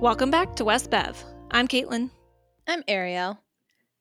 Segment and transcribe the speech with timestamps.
[0.00, 1.24] Welcome back to West Bev.
[1.50, 2.10] I'm Caitlin.
[2.68, 3.40] I'm Ariel.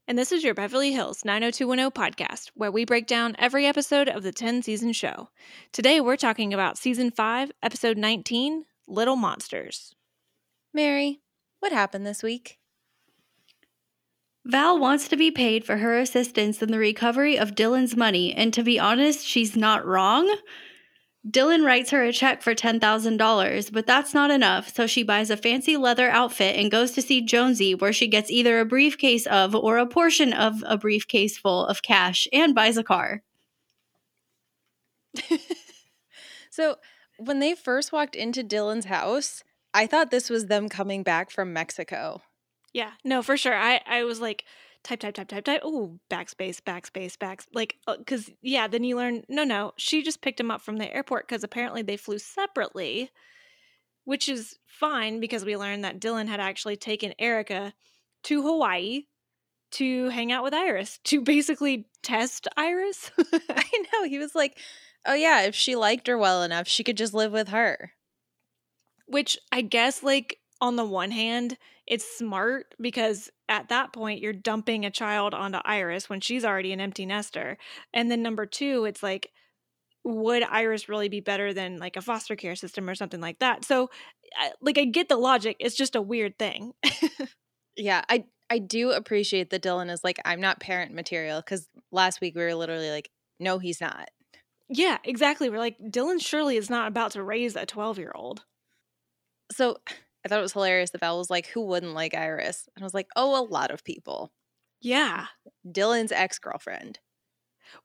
[0.07, 4.21] And this is your Beverly Hills 90210 podcast, where we break down every episode of
[4.21, 5.29] the 10 season show.
[5.71, 9.95] Today we're talking about season 5, episode 19 Little Monsters.
[10.71, 11.21] Mary,
[11.61, 12.59] what happened this week?
[14.45, 18.53] Val wants to be paid for her assistance in the recovery of Dylan's money, and
[18.53, 20.31] to be honest, she's not wrong.
[21.29, 25.35] Dylan writes her a check for $10,000, but that's not enough, so she buys a
[25.37, 29.53] fancy leather outfit and goes to see Jonesy, where she gets either a briefcase of
[29.53, 33.23] or a portion of a briefcase full of cash and buys a car.
[36.49, 36.77] so,
[37.17, 41.51] when they first walked into Dylan's house, I thought this was them coming back from
[41.51, 42.21] Mexico.
[42.73, 43.55] Yeah, no, for sure.
[43.55, 44.45] I I was like
[44.83, 45.61] type type type type type.
[45.63, 47.45] Oh, backspace, backspace, backs.
[47.53, 49.23] Like, because uh, yeah, then you learn.
[49.29, 53.11] No, no, she just picked him up from the airport because apparently they flew separately,
[54.05, 57.73] which is fine because we learned that Dylan had actually taken Erica
[58.23, 59.03] to Hawaii
[59.71, 63.11] to hang out with Iris to basically test Iris.
[63.49, 64.57] I know he was like,
[65.05, 67.91] oh yeah, if she liked her well enough, she could just live with her.
[69.05, 74.33] Which I guess, like on the one hand it's smart because at that point you're
[74.33, 77.57] dumping a child onto Iris when she's already an empty nester.
[77.93, 79.31] And then number 2, it's like
[80.03, 83.65] would Iris really be better than like a foster care system or something like that?
[83.65, 83.89] So
[84.61, 86.73] like I get the logic, it's just a weird thing.
[87.77, 92.21] yeah, I I do appreciate that Dylan is like I'm not parent material cuz last
[92.21, 94.09] week we were literally like no he's not.
[94.69, 95.49] Yeah, exactly.
[95.49, 98.43] We're like Dylan surely is not about to raise a 12-year-old.
[99.51, 99.77] So
[100.27, 102.67] I thought it was hilarious that Val was like, who wouldn't like Iris?
[102.75, 104.33] And I was like, oh, a lot of people.
[104.81, 105.27] Yeah.
[105.65, 106.99] Dylan's ex girlfriend.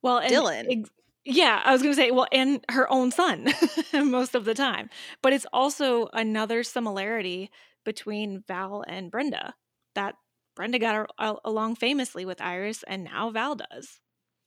[0.03, 0.67] Well, Dylan.
[0.69, 0.91] Ex-
[1.25, 3.53] yeah, I was going to say, well, and her own son
[3.95, 4.91] most of the time.
[5.23, 7.49] But it's also another similarity
[7.85, 9.55] between Val and Brenda
[9.95, 10.17] that
[10.57, 11.11] Brenda got
[11.45, 14.01] along famously with Iris, and now Val does.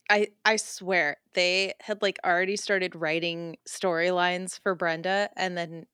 [0.09, 5.85] I I swear they had like already started writing storylines for Brenda, and then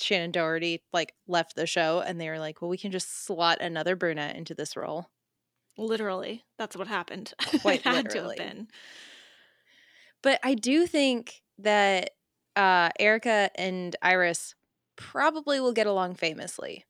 [0.00, 3.60] Shannen Doherty like left the show and they were like, well, we can just slot
[3.60, 5.08] another brunette into this role.
[5.78, 7.32] Literally, that's what happened.
[7.62, 8.36] Quite had literally.
[8.36, 8.68] to have been.
[10.22, 12.10] But I do think that
[12.56, 14.54] uh, Erica and Iris
[14.96, 16.84] probably will get along famously.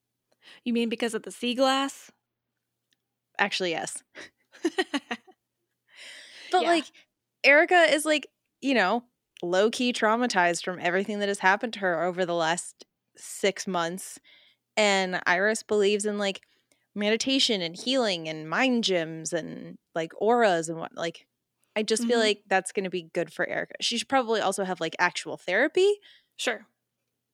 [0.64, 2.10] You mean because of the sea glass?
[3.38, 4.02] Actually, yes.
[4.62, 4.72] but
[6.52, 6.58] yeah.
[6.60, 6.84] like,
[7.44, 8.26] Erica is like,
[8.60, 9.04] you know,
[9.42, 12.84] low key traumatized from everything that has happened to her over the last
[13.22, 14.18] six months.
[14.76, 16.42] And Iris believes in like
[16.94, 21.26] meditation and healing and mind gyms and like auras and what like
[21.74, 22.10] I just mm-hmm.
[22.10, 23.74] feel like that's going to be good for Erica.
[23.80, 25.90] She should probably also have like actual therapy.
[26.36, 26.66] Sure.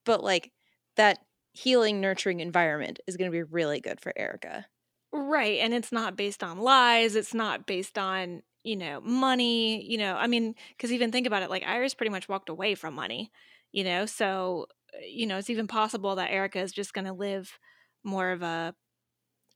[0.04, 0.52] But like
[0.96, 1.18] that
[1.52, 4.66] healing, nurturing environment is going to be really good for Erica.
[5.12, 5.58] Right.
[5.58, 7.16] And it's not based on lies.
[7.16, 9.84] It's not based on, you know, money.
[9.84, 12.74] You know, I mean, because even think about it like Iris pretty much walked away
[12.74, 13.32] from money,
[13.72, 14.66] you know, so
[15.06, 17.58] you know, it's even possible that Erica is just going to live
[18.04, 18.74] more of a,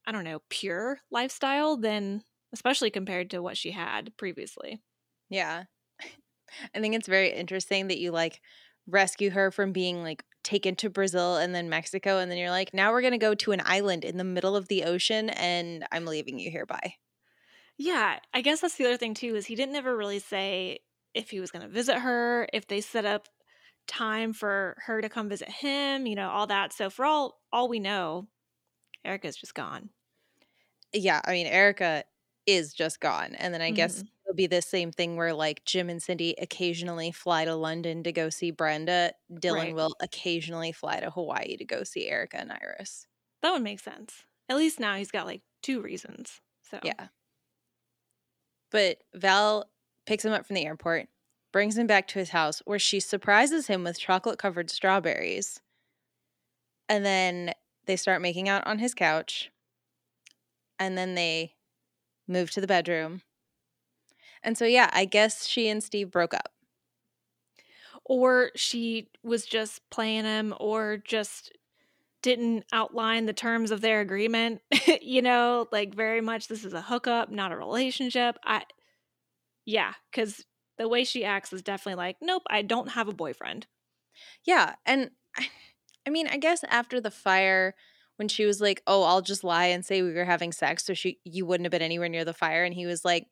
[0.06, 2.22] I don't know, pure lifestyle than,
[2.52, 4.80] especially compared to what she had previously.
[5.30, 5.64] Yeah.
[6.74, 8.40] I think it's very interesting that you like
[8.86, 12.18] rescue her from being like taken to Brazil and then Mexico.
[12.18, 14.56] And then you're like, now we're going to go to an island in the middle
[14.56, 16.94] of the ocean and I'm leaving you here Bye.
[17.78, 18.18] Yeah.
[18.34, 20.80] I guess that's the other thing too, is he didn't ever really say
[21.14, 23.28] if he was going to visit her, if they set up
[23.86, 26.72] time for her to come visit him, you know, all that.
[26.72, 28.28] So for all all we know,
[29.04, 29.90] Erica's just gone.
[30.92, 32.04] Yeah, I mean Erica
[32.46, 33.34] is just gone.
[33.36, 33.76] And then I mm-hmm.
[33.76, 38.02] guess it'll be the same thing where like Jim and Cindy occasionally fly to London
[38.02, 39.12] to go see Brenda.
[39.32, 39.74] Dylan right.
[39.74, 43.06] will occasionally fly to Hawaii to go see Erica and Iris.
[43.42, 44.24] That would make sense.
[44.48, 46.40] At least now he's got like two reasons.
[46.68, 47.08] So Yeah.
[48.70, 49.68] But Val
[50.06, 51.08] picks him up from the airport
[51.52, 55.60] brings him back to his house where she surprises him with chocolate covered strawberries.
[56.88, 57.52] And then
[57.86, 59.50] they start making out on his couch.
[60.78, 61.54] And then they
[62.26, 63.22] move to the bedroom.
[64.42, 66.48] And so, yeah, I guess she and Steve broke up.
[68.04, 71.52] Or she was just playing him, or just
[72.20, 74.60] didn't outline the terms of their agreement.
[75.02, 78.38] you know, like very much this is a hookup, not a relationship.
[78.44, 78.64] I,
[79.64, 80.44] yeah, because
[80.82, 83.66] the way she acts is definitely like, nope, I don't have a boyfriend.
[84.44, 84.74] Yeah.
[84.84, 85.48] And I,
[86.06, 87.74] I mean, I guess after the fire,
[88.16, 90.92] when she was like, oh, I'll just lie and say we were having sex so
[90.92, 92.64] she you wouldn't have been anywhere near the fire.
[92.64, 93.26] And he was like,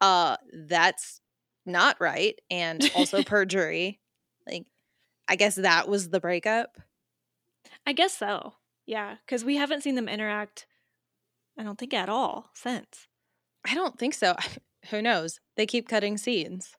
[0.00, 1.20] uh, that's
[1.64, 2.38] not right.
[2.50, 3.98] And also perjury.
[4.46, 4.66] Like,
[5.26, 6.76] I guess that was the breakup.
[7.86, 8.54] I guess so.
[8.86, 10.66] Yeah, because we haven't seen them interact,
[11.58, 13.06] I don't think at all since.
[13.66, 14.36] I don't think so.
[14.90, 15.40] Who knows?
[15.56, 16.74] They keep cutting scenes.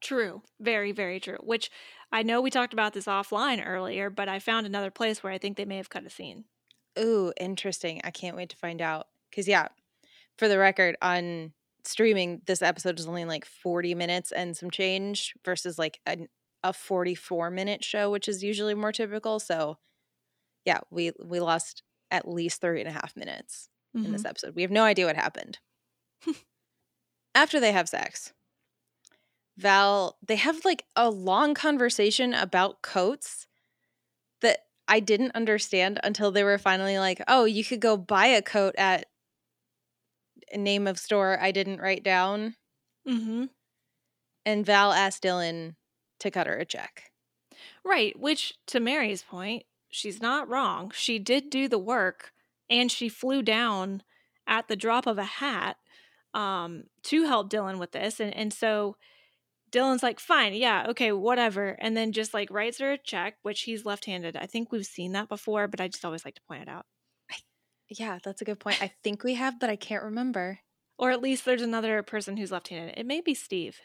[0.00, 0.42] True.
[0.58, 1.38] Very, very true.
[1.42, 1.70] Which
[2.10, 5.38] I know we talked about this offline earlier, but I found another place where I
[5.38, 6.44] think they may have cut a scene.
[6.98, 8.00] Ooh, interesting.
[8.04, 9.06] I can't wait to find out.
[9.30, 9.68] Because, yeah,
[10.38, 11.52] for the record, on
[11.84, 16.26] streaming, this episode is only like 40 minutes and some change versus like a,
[16.64, 19.38] a 44 minute show, which is usually more typical.
[19.38, 19.78] So,
[20.64, 24.12] yeah, we, we lost at least three and a half minutes in Mm-hmm.
[24.12, 24.54] this episode.
[24.54, 25.58] We have no idea what happened.
[27.34, 28.32] After they have sex,
[29.60, 33.46] Val, they have like a long conversation about coats
[34.40, 38.40] that I didn't understand until they were finally like, oh, you could go buy a
[38.40, 39.06] coat at
[40.50, 42.54] a name of store I didn't write down.
[43.06, 43.44] Mm-hmm.
[44.46, 45.74] And Val asked Dylan
[46.20, 47.10] to cut her a check.
[47.84, 48.18] Right.
[48.18, 50.90] Which, to Mary's point, she's not wrong.
[50.94, 52.32] She did do the work
[52.70, 54.02] and she flew down
[54.46, 55.76] at the drop of a hat
[56.32, 58.20] um, to help Dylan with this.
[58.20, 58.96] And, and so
[59.70, 61.76] Dylan's like, fine, yeah, okay, whatever.
[61.80, 64.36] And then just like writes her a check, which he's left handed.
[64.36, 66.86] I think we've seen that before, but I just always like to point it out.
[67.90, 68.80] Yeah, that's a good point.
[68.80, 70.60] I think we have, but I can't remember.
[70.96, 72.94] Or at least there's another person who's left handed.
[72.96, 73.80] It may be Steve.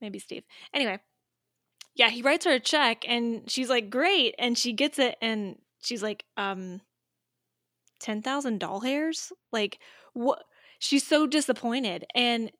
[0.00, 0.44] Maybe Steve.
[0.74, 0.98] Anyway,
[1.94, 4.34] yeah, he writes her a check and she's like, great.
[4.38, 6.82] And she gets it and she's like, um,
[8.00, 9.32] 10,000 doll hairs?
[9.52, 9.78] Like,
[10.12, 10.42] what?
[10.78, 12.04] She's so disappointed.
[12.14, 12.50] And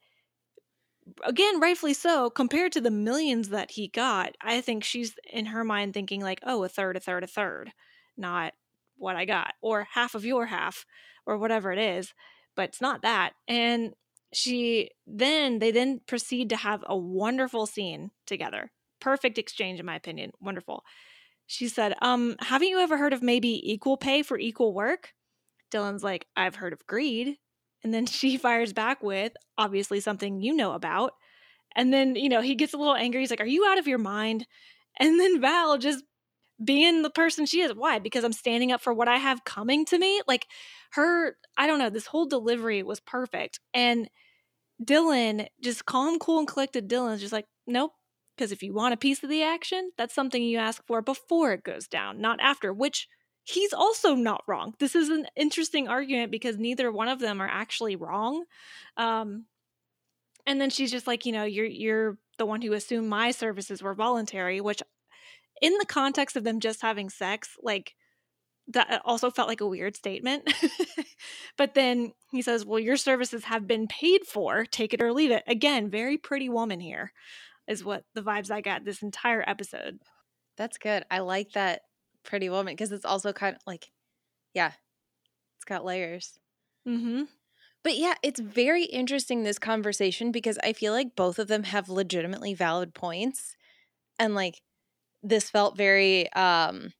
[1.24, 5.64] again, rightfully so, compared to the millions that he got, I think she's in her
[5.64, 7.72] mind thinking, like, oh, a third, a third, a third,
[8.16, 8.54] not
[8.96, 10.84] what I got, or half of your half,
[11.26, 12.12] or whatever it is.
[12.54, 13.32] But it's not that.
[13.48, 13.94] And
[14.32, 18.70] she then, they then proceed to have a wonderful scene together.
[19.00, 20.32] Perfect exchange, in my opinion.
[20.40, 20.84] Wonderful.
[21.46, 25.12] She said, Um, haven't you ever heard of maybe equal pay for equal work?
[25.70, 27.36] Dylan's like, I've heard of greed.
[27.84, 31.12] And then she fires back with, obviously, something you know about.
[31.76, 33.20] And then, you know, he gets a little angry.
[33.20, 34.46] He's like, Are you out of your mind?
[35.00, 36.04] And then Val just
[36.64, 37.74] being the person she is.
[37.74, 37.98] Why?
[37.98, 40.22] Because I'm standing up for what I have coming to me.
[40.28, 40.46] Like
[40.92, 43.58] her, I don't know, this whole delivery was perfect.
[43.74, 44.08] And
[44.80, 47.90] Dylan, just calm, cool, and collected, Dylan's just like, Nope.
[48.36, 51.52] Because if you want a piece of the action, that's something you ask for before
[51.52, 53.08] it goes down, not after, which
[53.44, 54.74] he's also not wrong.
[54.78, 58.44] This is an interesting argument because neither one of them are actually wrong.
[58.96, 59.44] Um,
[60.46, 63.82] and then she's just like, you know, you're you're the one who assumed my services
[63.82, 64.82] were voluntary, which
[65.62, 67.94] in the context of them just having sex, like
[68.68, 70.52] that also felt like a weird statement.
[71.58, 75.30] but then he says, Well, your services have been paid for, take it or leave
[75.30, 75.44] it.
[75.46, 77.12] Again, very pretty woman here
[77.68, 79.98] is what the vibes I got this entire episode.
[80.56, 81.04] That's good.
[81.10, 81.82] I like that
[82.24, 83.90] pretty woman because it's also kind of like,
[84.54, 84.72] yeah,
[85.56, 86.38] it's got layers.
[86.88, 87.24] Mm-hmm.
[87.82, 91.88] But yeah, it's very interesting this conversation because I feel like both of them have
[91.88, 93.56] legitimately valid points.
[94.18, 94.62] And like
[95.22, 96.92] this felt very um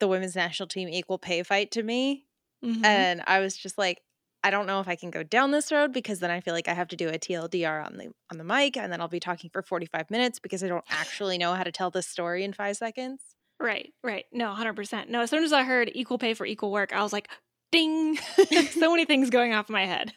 [0.00, 2.26] the women's national team equal pay fight to me.
[2.64, 2.84] Mm-hmm.
[2.84, 4.02] And I was just like,
[4.42, 6.68] I don't know if I can go down this road because then I feel like
[6.68, 9.20] I have to do a TLDR on the on the mic and then I'll be
[9.20, 12.52] talking for 45 minutes because I don't actually know how to tell this story in
[12.52, 13.20] 5 seconds.
[13.60, 14.26] Right, right.
[14.32, 15.10] No, 100%.
[15.10, 17.28] No, as soon as I heard equal pay for equal work, I was like,
[17.72, 18.16] ding.
[18.70, 20.12] so many things going off my head.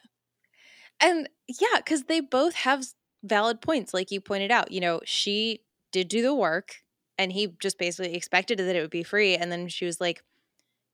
[0.99, 2.85] And yeah, cuz they both have
[3.23, 4.71] valid points like you pointed out.
[4.71, 6.83] You know, she did do the work
[7.17, 10.23] and he just basically expected that it would be free and then she was like,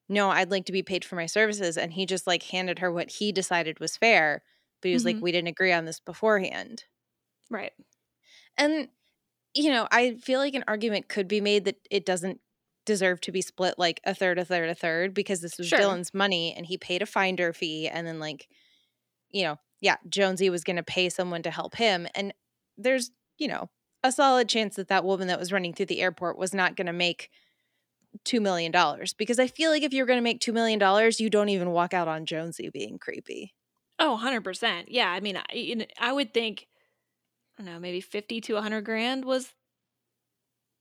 [0.10, 2.92] "No, I'd like to be paid for my services." And he just like handed her
[2.92, 4.44] what he decided was fair,
[4.82, 5.24] but he was like, Mhm.
[5.24, 6.86] "We didn't agree on this beforehand."
[7.50, 7.74] Right.
[8.58, 8.90] And
[9.56, 12.40] you know, I feel like an argument could be made that it doesn't
[12.86, 15.80] deserve to be split like a third, a third, a third because this was Sure.
[15.80, 18.48] Dylan's money and he paid a finder fee and then like,
[19.32, 22.34] you know, yeah, Jonesy was going to pay someone to help him and
[22.78, 23.70] there's, you know,
[24.04, 26.88] a solid chance that that woman that was running through the airport was not going
[26.88, 27.30] to make
[28.26, 31.20] 2 million dollars because I feel like if you're going to make 2 million dollars,
[31.20, 33.54] you don't even walk out on Jonesy being creepy.
[34.00, 34.86] Oh, 100%.
[34.88, 36.68] Yeah, I mean, I, you know, I would think,
[37.64, 39.54] don't know, maybe 50 to 100 grand was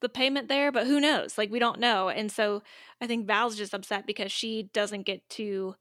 [0.01, 1.39] the payment there, but who knows?
[1.39, 2.09] Like, we don't know.
[2.09, 2.63] And so
[3.01, 5.77] I think Val's just upset because she doesn't get to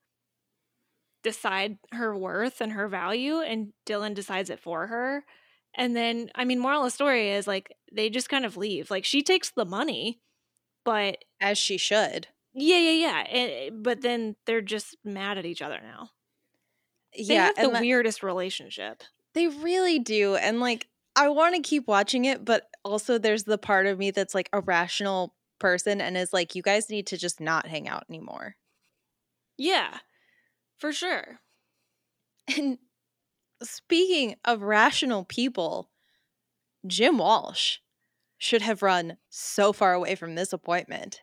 [1.23, 5.23] decide her worth and her value, and Dylan decides it for her.
[5.75, 8.91] And then, I mean, moral of the story is like, they just kind of leave.
[8.91, 10.19] Like, she takes the money,
[10.83, 12.27] but As she should.
[12.53, 13.19] yeah, yeah, yeah.
[13.27, 16.09] And, but then they're just mad at each other now.
[17.17, 19.03] They yeah, have the that- weirdest relationship.
[19.33, 20.35] They really do.
[20.35, 24.11] And like, I want to keep watching it, but also there's the part of me
[24.11, 27.87] that's like a rational person and is like, you guys need to just not hang
[27.87, 28.55] out anymore.
[29.57, 29.99] Yeah,
[30.77, 31.39] for sure.
[32.55, 32.79] And
[33.61, 35.89] speaking of rational people,
[36.87, 37.77] Jim Walsh
[38.37, 41.21] should have run so far away from this appointment.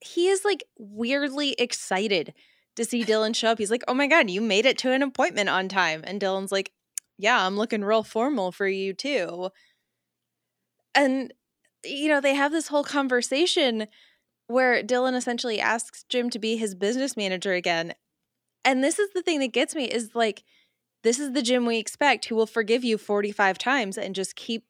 [0.00, 2.32] He is like weirdly excited
[2.76, 3.58] to see Dylan show up.
[3.58, 6.02] He's like, oh my God, you made it to an appointment on time.
[6.04, 6.72] And Dylan's like,
[7.18, 9.50] yeah, I'm looking real formal for you too.
[10.94, 11.32] And,
[11.84, 13.86] you know, they have this whole conversation
[14.46, 17.94] where Dylan essentially asks Jim to be his business manager again.
[18.64, 20.44] And this is the thing that gets me is like,
[21.02, 24.64] this is the Jim we expect who will forgive you 45 times and just keep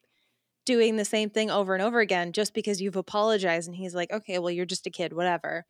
[0.64, 3.68] doing the same thing over and over again just because you've apologized.
[3.68, 5.64] And he's like, okay, well, you're just a kid, whatever.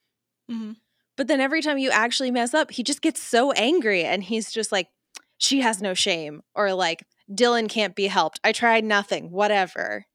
[0.51, 0.73] Mm-hmm.
[1.17, 4.51] But then every time you actually mess up, he just gets so angry and he's
[4.51, 4.89] just like,
[5.39, 8.41] she has no shame or like, Dylan can't be helped.
[8.45, 10.07] I tried nothing, whatever.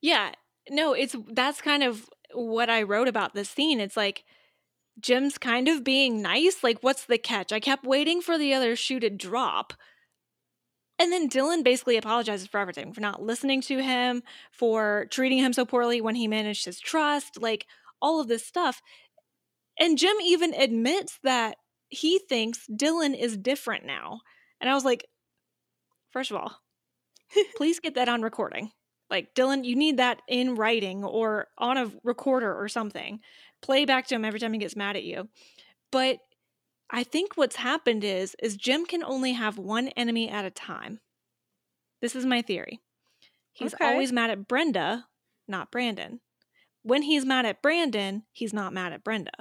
[0.00, 0.32] Yeah.
[0.68, 3.80] No, it's that's kind of what I wrote about this scene.
[3.80, 4.24] It's like
[5.00, 6.62] Jim's kind of being nice.
[6.62, 7.52] Like, what's the catch?
[7.52, 9.72] I kept waiting for the other shoe to drop.
[10.98, 15.52] And then Dylan basically apologizes for everything for not listening to him, for treating him
[15.52, 17.66] so poorly when he managed his trust, like
[18.00, 18.80] all of this stuff.
[19.78, 21.56] And Jim even admits that
[21.88, 24.20] he thinks Dylan is different now.
[24.60, 25.06] And I was like,
[26.12, 26.60] first of all,
[27.56, 28.70] please get that on recording.
[29.10, 33.20] Like, Dylan, you need that in writing or on a recorder or something.
[33.62, 35.28] Play back to him every time he gets mad at you.
[35.92, 36.18] But
[36.90, 41.00] I think what's happened is is Jim can only have one enemy at a time.
[42.00, 42.80] This is my theory.
[43.52, 43.86] He's Okay.
[43.86, 45.06] always mad at Brenda,
[45.46, 46.20] not Brandon.
[46.82, 49.32] When he's mad at Brandon, he's not mad at Brenda.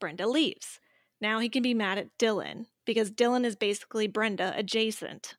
[0.00, 0.80] Brenda leaves.
[1.22, 5.36] Now he can be mad at Dylan because Dylan is basically Brenda adjacent.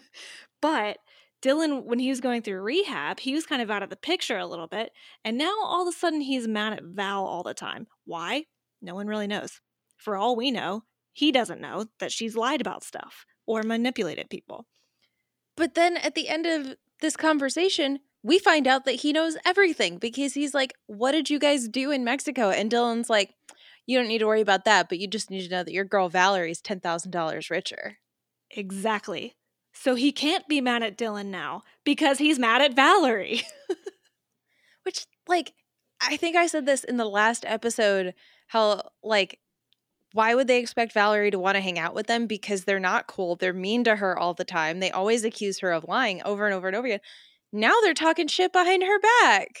[0.62, 0.98] but
[1.42, 4.38] Dylan, when he was going through rehab, he was kind of out of the picture
[4.38, 4.92] a little bit.
[5.24, 7.88] And now all of a sudden he's mad at Val all the time.
[8.04, 8.44] Why?
[8.80, 9.60] No one really knows.
[9.96, 14.66] For all we know, he doesn't know that she's lied about stuff or manipulated people.
[15.56, 19.98] But then at the end of this conversation, we find out that he knows everything
[19.98, 22.50] because he's like, What did you guys do in Mexico?
[22.50, 23.34] And Dylan's like,
[23.86, 25.84] You don't need to worry about that, but you just need to know that your
[25.84, 27.98] girl Valerie's $10,000 richer.
[28.50, 29.34] Exactly.
[29.72, 33.42] So he can't be mad at Dylan now because he's mad at Valerie.
[34.84, 35.52] Which, like,
[36.00, 38.14] I think I said this in the last episode
[38.48, 39.40] how, like,
[40.12, 42.26] why would they expect Valerie to want to hang out with them?
[42.26, 43.34] Because they're not cool.
[43.34, 44.78] They're mean to her all the time.
[44.78, 47.00] They always accuse her of lying over and over and over again.
[47.52, 49.60] Now they're talking shit behind her back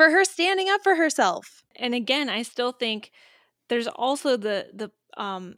[0.00, 1.62] for her standing up for herself.
[1.76, 3.10] and again, I still think
[3.68, 4.90] there's also the the
[5.22, 5.56] um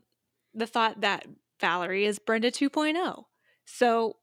[0.52, 1.26] the thought that
[1.60, 3.24] Valerie is Brenda 2.0.
[3.64, 4.16] So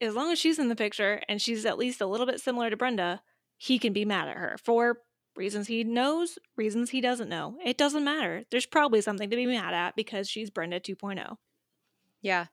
[0.00, 2.70] as long as she's in the picture and she's at least a little bit similar
[2.70, 3.20] to Brenda,
[3.56, 4.98] he can be mad at her for
[5.34, 7.56] reasons he knows, reasons he doesn't know.
[7.64, 8.44] It doesn't matter.
[8.52, 10.80] There's probably something to be mad at because she's Brenda oh.
[10.80, 11.36] 2.0.
[12.22, 12.46] Yeah.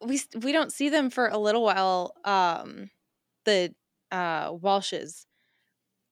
[0.00, 2.90] We we don't see them for a little while um
[3.44, 3.74] the
[4.12, 5.26] uh Walshes,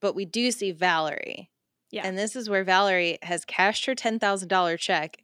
[0.01, 1.49] but we do see Valerie.
[1.91, 2.05] Yeah.
[2.05, 5.17] And this is where Valerie has cashed her $10,000 check,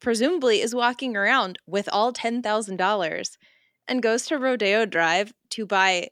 [0.00, 3.36] presumably is walking around with all $10,000
[3.88, 6.10] and goes to Rodeo Drive to buy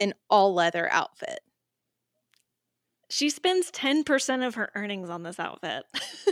[0.00, 1.40] an all leather outfit.
[3.08, 5.84] She spends 10% of her earnings on this outfit.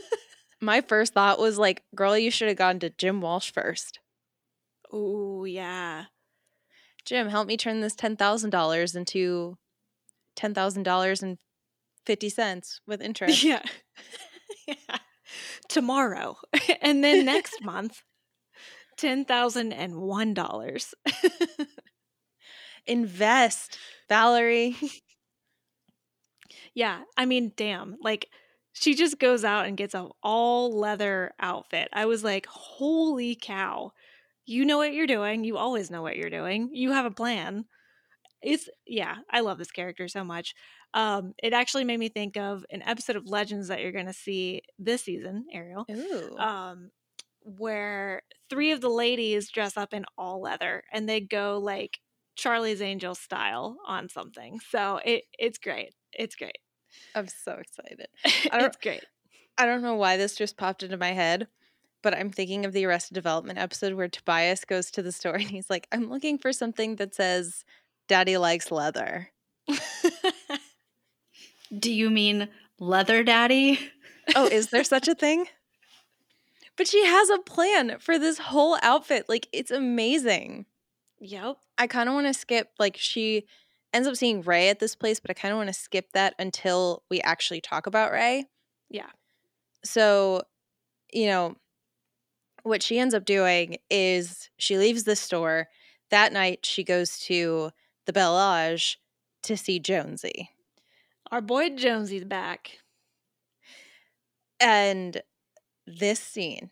[0.61, 4.01] My first thought was like, girl, you should have gone to Jim Walsh first.
[4.93, 6.07] oh, yeah.
[7.05, 9.59] Jim, help me turn this $10,000 into
[10.37, 13.45] $10,000.50 with interest.
[13.45, 13.63] Yeah.
[14.67, 14.99] yeah.
[15.69, 16.37] Tomorrow.
[16.83, 18.03] and then next month,
[18.99, 20.95] $10,001.
[22.87, 24.77] Invest, Valerie.
[26.75, 27.03] yeah.
[27.17, 27.97] I mean, damn.
[28.03, 28.29] Like,
[28.73, 31.89] she just goes out and gets a all leather outfit.
[31.93, 33.93] I was like, holy cow.
[34.45, 35.45] You know what you're doing.
[35.45, 36.71] You always know what you're doing.
[36.73, 37.67] You have a plan.
[38.43, 40.55] It's, yeah, I love this character so much.
[40.95, 44.13] Um, it actually made me think of an episode of Legends that you're going to
[44.13, 45.87] see this season, Ariel.
[45.91, 46.37] Ooh.
[46.37, 46.91] um,
[47.45, 51.99] where three of the ladies dress up in all leather and they go like
[52.37, 54.61] Charlie's Angel style on something.
[54.71, 55.95] So it it's great.
[56.13, 56.59] It's great.
[57.15, 58.09] I'm so excited.
[58.25, 59.05] It's great.
[59.59, 61.47] I don't know why this just popped into my head,
[62.03, 65.51] but I'm thinking of the Arrested Development episode where Tobias goes to the store and
[65.51, 67.65] he's like, I'm looking for something that says
[68.09, 69.31] Daddy likes leather.
[71.77, 73.79] Do you mean leather daddy?
[74.37, 75.47] Oh, is there such a thing?
[76.77, 79.27] But she has a plan for this whole outfit.
[79.29, 80.67] Like, it's amazing.
[81.21, 81.57] yep.
[81.79, 83.47] I kind of want to skip, like, she
[83.93, 86.35] ends up seeing Ray at this place, but I kind of want to skip that
[86.39, 88.47] until we actually talk about Ray.
[88.91, 89.11] Yeah.
[89.85, 90.43] So,
[91.13, 91.57] you know,
[92.63, 95.69] what she ends up doing is she leaves the store.
[96.11, 97.71] That night, she goes to
[98.07, 98.99] the Bel Age
[99.45, 100.51] to see Jonesy.
[101.31, 102.79] Our boy Jonesy's back.
[104.61, 105.23] And
[105.87, 106.71] this scene,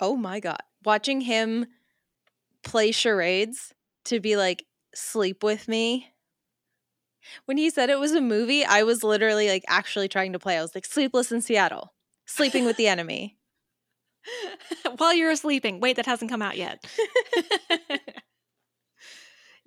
[0.00, 1.66] oh my God, watching him
[2.62, 3.72] play charades
[4.06, 4.64] to be like,
[4.94, 6.08] sleep with me.
[7.44, 10.58] When he said it was a movie, I was literally like actually trying to play.
[10.58, 11.92] I was like, Sleepless in Seattle,
[12.26, 13.36] sleeping with the enemy.
[14.96, 15.80] While you're sleeping.
[15.80, 16.84] Wait, that hasn't come out yet.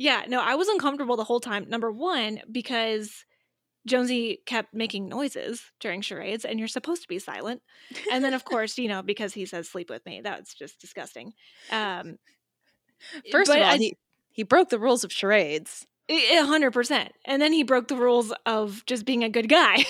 [0.01, 1.69] yeah, no, I was uncomfortable the whole time.
[1.69, 3.23] Number one, because
[3.87, 7.61] Jonesy kept making noises during charades, and you're supposed to be silent.
[8.11, 11.33] And then, of course, you know, because he says "sleep with me," that's just disgusting.
[11.71, 12.17] Um,
[13.31, 13.97] First of all, I- he,
[14.31, 15.85] he broke the rules of charades.
[16.09, 17.13] A hundred percent.
[17.25, 19.85] And then he broke the rules of just being a good guy.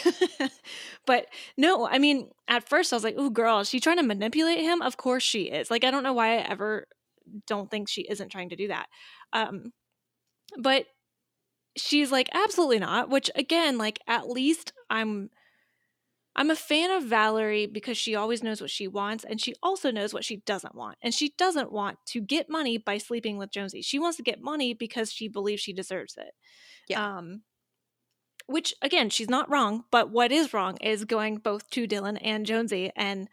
[1.07, 1.25] but
[1.57, 4.59] no, I mean, at first I was like, "Ooh, girl, is she trying to manipulate
[4.59, 5.71] him?" Of course she is.
[5.71, 6.85] Like, I don't know why I ever
[7.47, 8.87] don't think she isn't trying to do that.
[9.33, 9.71] Um,
[10.58, 10.86] but
[11.77, 13.10] she's like, absolutely not.
[13.10, 15.29] Which again, like, at least I'm.
[16.34, 19.91] I'm a fan of Valerie because she always knows what she wants and she also
[19.91, 20.98] knows what she doesn't want.
[21.03, 23.81] And she doesn't want to get money by sleeping with Jonesy.
[23.81, 26.31] She wants to get money because she believes she deserves it.
[26.88, 27.05] Yeah.
[27.17, 27.41] Um
[28.48, 32.46] which again, she's not wrong, but what is wrong is going both to Dylan and
[32.46, 33.27] Jonesy and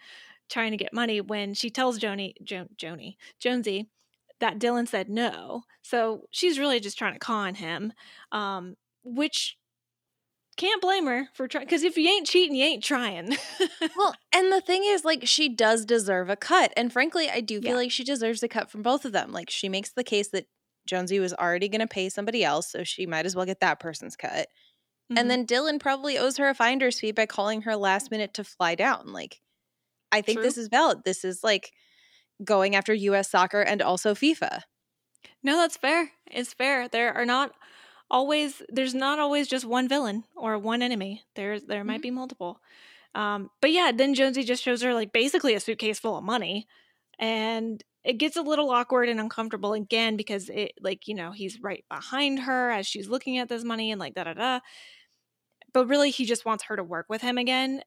[0.48, 3.90] trying to get money when she tells Joni jo- Joni Jonesy
[4.40, 5.62] that Dylan said no.
[5.82, 7.92] So she's really just trying to con him.
[8.32, 9.56] Um which
[10.56, 13.36] can't blame her for trying because if you ain't cheating, you ain't trying.
[13.96, 16.72] Well, and the thing is, like, she does deserve a cut.
[16.76, 17.76] And frankly, I do feel Yeah.
[17.76, 19.30] like she deserves a cut from both of them.
[19.30, 20.46] Like, she makes the case that
[20.84, 23.78] Jonesy was already going to pay somebody else, so she might as well get that
[23.78, 24.48] person's cut.
[25.12, 25.18] Mhm.
[25.20, 28.42] And then Dylan probably owes her a finder's fee by calling her last minute to
[28.42, 29.12] fly down.
[29.12, 29.40] Like,
[30.10, 30.44] I think True.
[30.44, 31.04] this is valid.
[31.04, 31.70] This is like
[32.44, 34.62] going after US soccer and also FIFA.
[35.42, 36.12] No, that's fair.
[36.30, 36.88] It's fair.
[36.88, 37.54] There are not
[38.10, 41.24] always there's not always just one villain or one enemy.
[41.34, 42.02] There's there might Mhm.
[42.02, 42.60] be multiple.
[43.14, 46.66] Um, but yeah, then Jonesy just shows her like basically a suitcase full of money,
[47.18, 51.60] and it gets a little awkward and uncomfortable again because it like you know he's
[51.60, 54.60] right behind her as she's looking at this money and like da da da.
[55.72, 57.82] But really, he just wants her to work with him again,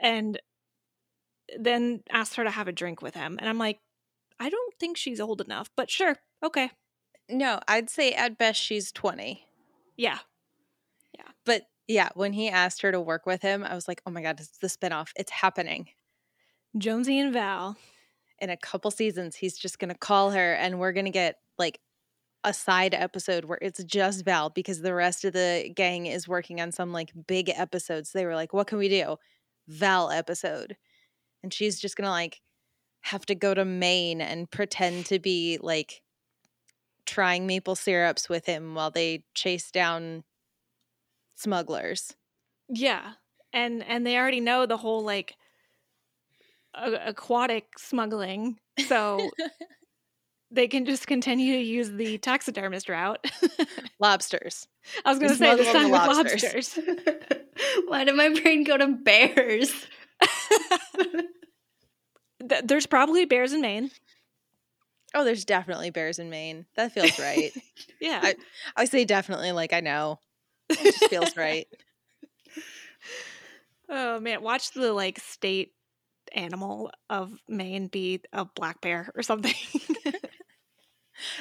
[0.00, 0.40] and
[1.58, 3.36] then asked her to have a drink with him.
[3.40, 3.78] And I'm like,
[4.40, 6.70] I don't think she's old enough, but sure, okay,
[7.28, 9.44] No, I'd say at best she's 20.
[9.96, 10.18] yeah.
[11.44, 14.22] But yeah, when he asked her to work with him, I was like, oh my
[14.22, 15.08] God, it's the spinoff.
[15.16, 15.88] It's happening.
[16.78, 17.76] Jonesy and Val.
[18.38, 21.36] in a couple seasons he's just going to call her and we're going to get
[21.58, 21.80] like
[22.44, 26.60] a side episode where it's just Val because the rest of the gang is working
[26.60, 28.12] on some like big episodes.
[28.12, 29.16] They were like, what can we do?
[29.68, 30.76] Val episode.
[31.42, 32.40] And she's just going to like
[33.02, 36.02] have to go to Maine and pretend to be like
[37.04, 40.24] trying maple syrups with him while they chase down
[41.34, 42.14] smugglers.
[42.68, 43.14] Yeah.
[43.52, 45.34] And and they already know the whole like
[46.74, 48.58] a- aquatic smuggling.
[48.86, 49.30] So
[50.50, 53.24] they can just continue to use the taxidermist route.
[54.00, 54.68] Lobsters.
[55.04, 56.76] I was going to say this smuggle time the with lobsters.
[56.76, 57.38] lobsters.
[57.88, 59.72] Why did my brain go to bears?
[62.48, 63.90] Th- There's probably bears in Maine.
[65.14, 66.66] Oh, there's definitely bears in Maine.
[66.76, 67.52] That feels right.
[68.00, 68.20] Yeah.
[68.22, 68.34] I-
[68.76, 70.18] I say definitely like I know.
[70.68, 71.68] It just feels right.
[73.88, 75.72] oh man, watch the like state
[76.34, 79.54] animal of Maine be a black bear or something.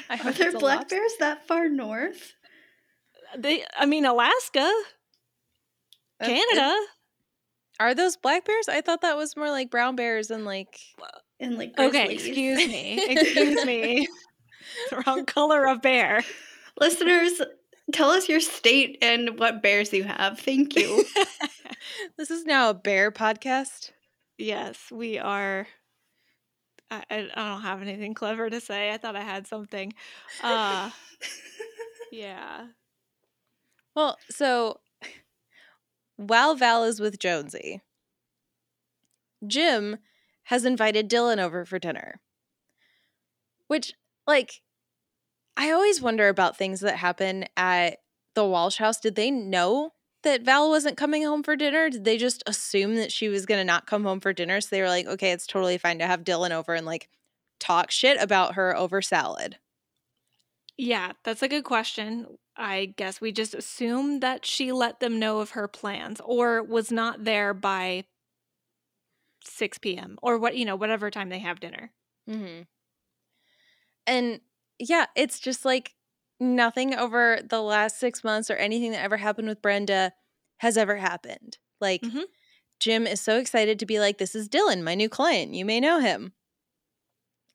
[0.10, 0.96] I Are there black lobster.
[0.98, 2.34] bears that far north?
[3.38, 4.70] they I mean Alaska,
[6.20, 6.76] That's- Canada.
[7.82, 8.70] Are those black bears?
[8.70, 10.80] I thought that was more like brown bears and like
[11.40, 13.04] And like Okay, excuse me.
[13.10, 14.08] Excuse me.
[15.08, 16.22] Wrong color of bear.
[16.80, 17.42] Listeners,
[17.92, 20.40] tell us your state and what bears you have.
[20.40, 21.04] Thank you.
[22.18, 23.90] this is now a bear podcast.
[24.38, 25.66] Yes, we are.
[26.92, 28.94] I, I I don't have anything clever to say.
[28.94, 29.92] I thought I had something.
[30.44, 30.92] Uh,
[32.12, 32.68] yeah.
[33.96, 34.80] Well, so
[36.30, 37.82] while Val is with Jonesy,
[39.46, 39.98] Jim
[40.44, 42.20] has invited Dylan over for dinner.
[43.68, 43.94] Which,
[44.28, 44.62] like,
[45.56, 48.00] I always wonder about things that happen at
[48.36, 49.00] the Walsh house.
[49.00, 51.90] Did they know that Val wasn't coming home for dinner?
[51.90, 54.62] Did they just assume that she was going to not come home for dinner?
[54.62, 57.10] So they were like, okay, it's totally fine to have Dylan over and like
[57.60, 59.58] talk shit about her over salad.
[60.78, 62.26] Yeah, that's a good question.
[62.62, 66.92] I guess we just assume that she let them know of her plans or was
[66.92, 68.06] not there by
[69.44, 70.18] 6 p.m.
[70.22, 71.92] or what, you know, whatever time they have dinner.
[72.30, 72.62] Mm-hmm.
[74.08, 74.42] And
[74.80, 75.96] yeah, it's just like
[76.40, 80.14] nothing over the last six months or anything that ever happened with Brenda
[80.58, 81.58] has ever happened.
[81.80, 82.26] Like, Mhm.
[82.80, 85.54] Jim is so excited to be like, This is Dylan, my new client.
[85.54, 86.34] You may know him.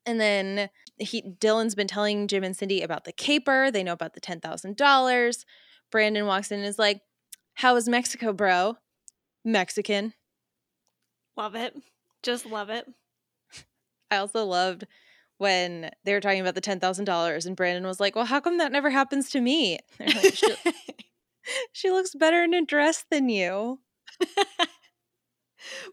[0.07, 3.69] And then he Dylan's been telling Jim and Cindy about the caper.
[3.69, 5.45] They know about the ten thousand dollars.
[5.91, 7.01] Brandon walks in and is like,
[7.55, 8.77] How was Mexico, bro?
[9.43, 10.13] Mexican.
[11.35, 11.75] Love it.
[12.23, 12.85] Just love it.
[14.11, 14.85] I also loved
[15.37, 18.39] when they were talking about the ten thousand dollars, and Brandon was like, "Well, how
[18.39, 20.55] come that never happens to me?" Like, she,
[21.73, 23.79] she looks better in a dress than you.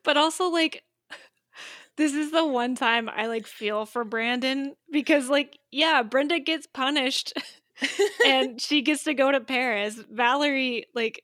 [0.05, 0.85] but also like
[1.97, 6.67] this is the one time I like feel for Brandon because like yeah, Brenda gets
[6.67, 7.33] punished
[8.27, 10.01] and she gets to go to Paris.
[10.11, 11.23] Valerie like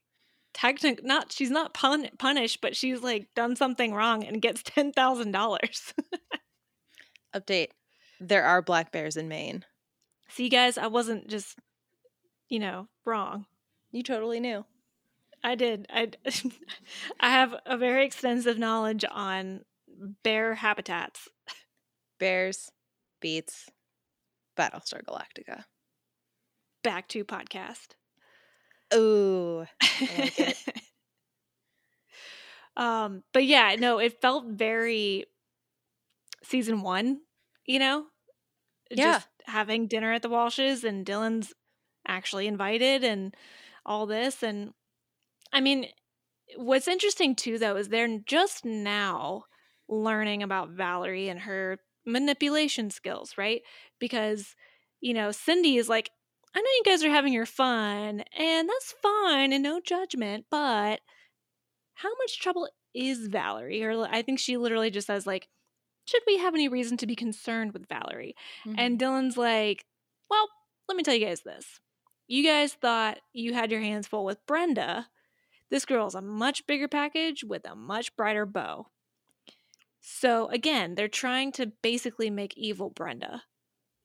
[0.54, 4.92] technic not she's not pun- punished, but she's like done something wrong and gets ten
[4.92, 5.92] thousand dollars.
[7.34, 7.68] Update:
[8.20, 9.64] There are black bears in Maine.
[10.28, 11.58] See, guys, I wasn't just
[12.48, 13.46] you know wrong.
[13.92, 14.64] You totally knew.
[15.42, 15.86] I did.
[15.90, 16.10] I
[17.20, 19.62] I have a very extensive knowledge on
[20.22, 21.28] bear habitats.
[22.18, 22.70] Bears
[23.20, 23.70] beets
[24.56, 25.64] Battlestar Galactica.
[26.82, 27.88] Back to podcast.
[28.92, 29.66] Ooh,
[30.18, 30.56] like
[32.76, 35.26] um, but yeah, no, it felt very
[36.42, 37.20] season one,
[37.66, 38.06] you know?
[38.90, 39.12] Yeah.
[39.12, 41.54] Just having dinner at the Walshes and Dylan's
[42.06, 43.34] actually invited and
[43.86, 44.42] all this.
[44.42, 44.72] And
[45.52, 45.86] I mean,
[46.56, 49.44] what's interesting too, though, is they're just now
[49.90, 53.62] learning about Valerie and her manipulation skills, right?
[53.98, 54.54] Because,
[55.00, 56.10] you know, Cindy is like,
[56.54, 61.00] I know you guys are having your fun, and that's fine and no judgment, but
[61.94, 63.84] how much trouble is Valerie?
[63.84, 65.48] Or I think she literally just says, like,
[66.06, 68.34] should we have any reason to be concerned with Valerie?
[68.64, 68.74] Mhm.
[68.78, 69.84] And Dylan's like,
[70.28, 70.48] well,
[70.88, 71.78] let me tell you guys this.
[72.26, 75.08] You guys thought you had your hands full with Brenda.
[75.70, 78.88] This girl is a much bigger package with a much brighter bow.
[80.00, 83.42] So again, they're trying to basically make evil Brenda.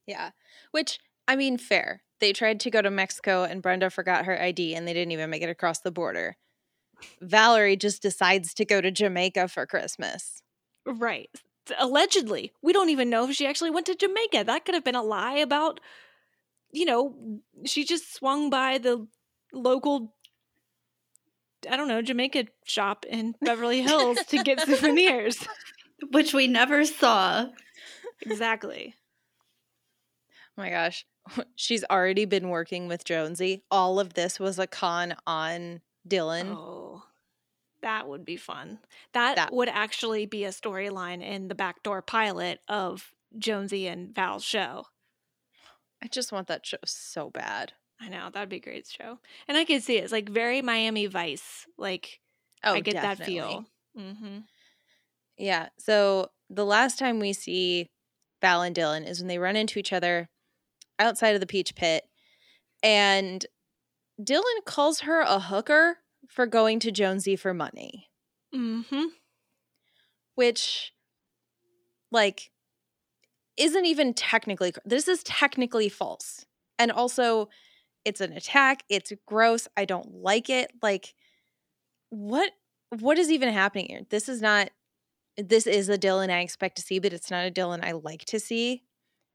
[0.05, 0.31] yeah,
[0.71, 2.03] which I mean, fair.
[2.19, 5.29] They tried to go to Mexico, and Brenda forgot her ID, and they didn't even
[5.29, 6.37] make it across the border.
[7.21, 10.41] Valerie just decides to go to Jamaica for Christmas.
[10.85, 11.29] Right.
[11.77, 12.53] Allegedly.
[12.61, 14.45] We don't even know if she actually went to Jamaica.
[14.45, 15.79] That could have been a lie about,
[16.71, 19.07] you know, she just swung by the
[19.51, 20.13] local,
[21.69, 25.45] I don't know, Jamaica shop in Beverly Hills to get souvenirs.
[26.11, 27.47] Which we never saw.
[28.21, 28.95] Exactly.
[30.57, 31.05] Oh my gosh.
[31.55, 33.63] She's already been working with Jonesy.
[33.71, 36.55] All of this was a con on Dylan.
[36.55, 37.03] Oh,
[37.81, 38.79] that would be fun.
[39.13, 44.43] That, That- would actually be a storyline in the backdoor pilot of Jonesy and Val's
[44.43, 44.87] show.
[46.01, 47.73] I just want that show so bad.
[47.99, 50.03] I know that'd be a great show, and I could see it.
[50.03, 51.65] It's like very Miami Vice.
[51.77, 52.19] Like
[52.63, 53.15] Oh, I get definitely.
[53.15, 53.65] that feel.
[53.97, 54.37] Mm-hmm.
[55.37, 55.69] Yeah.
[55.79, 57.87] So the last time we see
[58.41, 60.29] Val and Dylan is when they run into each other
[60.99, 62.03] outside of the Peach Pit,
[62.83, 63.45] and
[64.21, 65.97] Dylan calls her a hooker
[66.29, 68.07] for going to Jonesy for money,
[68.53, 69.05] Mm-hmm.
[70.35, 70.93] which,
[72.11, 72.51] like,
[73.57, 74.73] isn't even technically.
[74.85, 76.45] This is technically false,
[76.79, 77.49] and also,
[78.05, 78.83] it's an attack.
[78.89, 79.67] It's gross.
[79.75, 80.71] I don't like it.
[80.81, 81.13] Like,
[82.09, 82.51] what?
[82.99, 84.01] What is even happening here?
[84.09, 84.69] This is not.
[85.37, 88.25] This is a Dylan I expect to see, but it's not a Dylan I like
[88.25, 88.83] to see.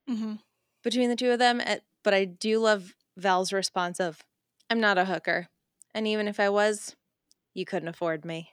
[0.08, 0.34] Mm-hmm.
[0.82, 1.60] between the two of them.
[1.60, 4.24] eh, But I do love Val's response of,
[4.68, 5.48] I'm not a hooker.
[5.94, 6.96] And even if I was,
[7.54, 8.50] you couldn't afford me.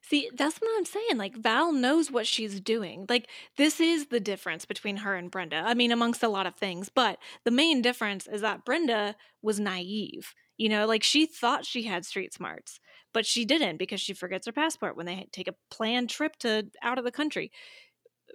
[0.00, 1.16] See, that's what I'm saying.
[1.16, 3.06] Like Val knows what she's doing.
[3.08, 5.62] Like this is the difference between her and Brenda.
[5.64, 9.60] I mean, amongst a lot of things, but the main difference is that Brenda was
[9.60, 10.34] naive.
[10.56, 12.78] You know, like she thought she had street smarts,
[13.12, 16.68] but she didn't because she forgets her passport when they take a planned trip to
[16.82, 17.50] out of the country.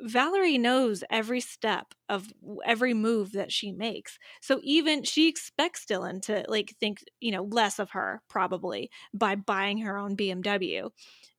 [0.01, 2.27] Valerie knows every step of
[2.65, 4.17] every move that she makes.
[4.41, 9.35] So even she expects Dylan to like think, you know, less of her probably by
[9.35, 10.89] buying her own BMW.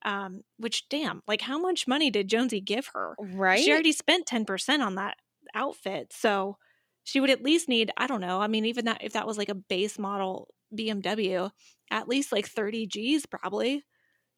[0.05, 3.15] Um, which damn, like how much money did Jonesy give her?
[3.19, 3.61] Right?
[3.63, 5.17] She already spent 10% on that
[5.55, 6.13] outfit.
[6.13, 6.57] So
[7.05, 9.39] she would at least need, I don't know, I mean, even that if that was
[9.39, 11.51] like a base model BMW,
[11.91, 13.85] at least like 30 G's probably.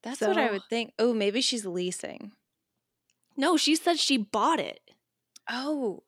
[0.01, 0.93] That's what I would think.
[0.99, 2.33] Oh, maybe she's leasing.
[3.35, 4.79] No, she said she bought it.
[5.49, 6.03] Oh,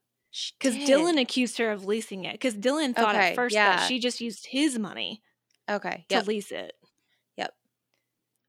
[0.59, 2.33] Because Dylan accused her of leasing it.
[2.33, 3.77] Because Dylan thought Okay, at first yeah.
[3.77, 5.21] that she just used his money
[5.69, 6.05] Okay.
[6.09, 6.27] to Yep.
[6.27, 6.73] lease it.
[7.37, 7.53] Yep.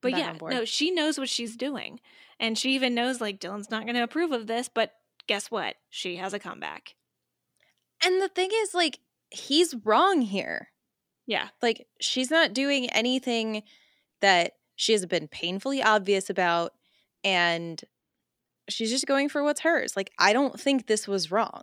[0.03, 2.01] But yeah, no, she knows what she's doing.
[2.39, 4.93] And she even knows like Dylan's not going to approve of this, but
[5.27, 5.77] guess what?
[5.91, 6.95] She has a comeback.
[8.05, 8.99] And the thing is, like,
[9.31, 10.69] he's wrong here.
[11.27, 11.49] Yeah.
[11.63, 13.63] Like, she's not doing anything
[14.21, 16.73] that she has been painfully obvious about.
[17.25, 17.83] And
[18.69, 19.97] she's just going for what's hers.
[19.97, 21.63] Like, I don't think this was wrong.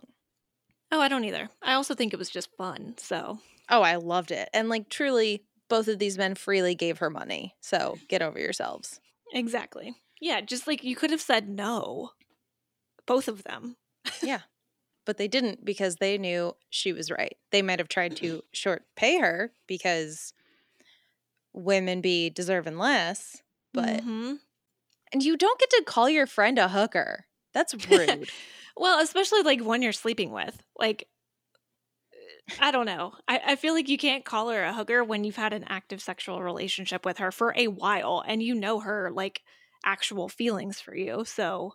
[0.92, 1.48] Oh, I don't either.
[1.62, 2.94] I also think it was just fun.
[2.98, 3.38] So,
[3.70, 4.48] Oh, I loved it.
[4.52, 7.54] And, like, truly, both of these men freely gave her money.
[7.60, 9.00] So get over yourselves.
[9.32, 9.94] exactly.
[10.20, 12.10] Yeah, just like you could have said no.
[13.06, 13.76] Both of them.
[14.22, 14.40] Yeah.
[15.06, 17.36] But they didn't because they knew she was right.
[17.52, 20.32] They might have tried to short pay her because
[21.52, 23.42] women be deserving less.
[23.74, 24.38] But, Mhm.
[25.14, 27.26] And you don't get to call your friend a hooker.
[27.54, 28.28] That's rude.
[28.76, 30.60] Well, especially like one you're sleeping with.
[30.76, 31.06] Like,
[32.12, 33.12] uh, I don't know.
[33.28, 36.02] I, I feel like you can't call her a hooker when you've had an active
[36.02, 39.42] sexual relationship with her for a while and you know her like
[39.84, 41.24] actual feelings for you.
[41.24, 41.74] So,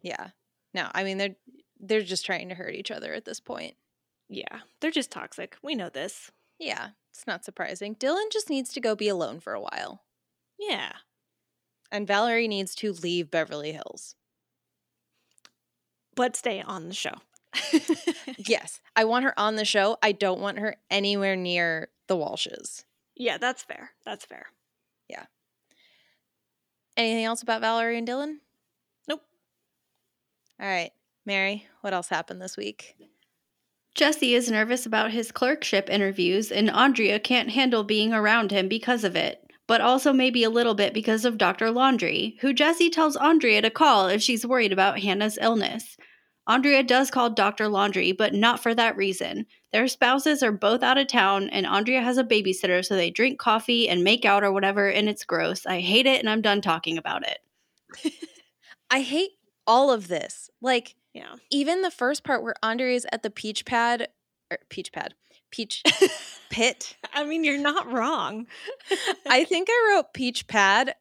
[0.00, 0.28] yeah.
[0.72, 1.36] No, I mean, they're,
[1.78, 3.76] they're just trying to hurt each other at this point.
[4.30, 5.56] yeah, they're just toxic.
[5.62, 6.30] We know this.
[6.58, 7.94] Yeah, it's not surprising.
[7.96, 10.04] Dylan just needs to go be alone for a while.
[10.58, 10.92] Yeah.
[11.90, 14.14] And Valerie needs to leave Beverly Hills.
[16.14, 17.14] But stay on the show.
[18.46, 19.96] Yes, I want her on the show.
[20.02, 22.84] I don't want her anywhere near the Walshes.
[23.16, 23.90] yeah, that's fair.
[24.04, 24.46] That's fair.
[25.08, 25.24] Yeah.
[26.96, 28.36] Anything else about Valerie and Dylan?
[29.08, 29.22] Nope.
[30.60, 30.92] All right,
[31.24, 32.96] Mary, what else happened this week?
[33.94, 39.02] Jesse is nervous about his clerkship interviews, and Andrea can't handle being around him because
[39.04, 41.70] of it, but also maybe a little bit because of Dr.
[41.70, 45.96] Laundry, who Jesse tells Andrea to call if she's worried about Hannah's illness.
[46.48, 47.68] Andrea does call Dr.
[47.68, 49.44] Laundry, but not for that reason.
[49.72, 53.38] Their spouses are both out of town, and Andrea has a babysitter, so they drink
[53.38, 55.66] coffee and make out or whatever, and it's gross.
[55.66, 57.38] I hate it, and I'm done talking about it.
[58.90, 59.32] I hate
[59.66, 60.48] all of this.
[60.62, 61.34] Like, Yeah.
[61.50, 64.08] even the first part where Andre is at the peach pad,
[64.50, 65.12] or peach pad,
[65.50, 65.82] peach
[66.50, 66.96] pit.
[67.12, 68.46] I mean, you're not wrong.
[69.28, 70.94] I think I wrote peach pad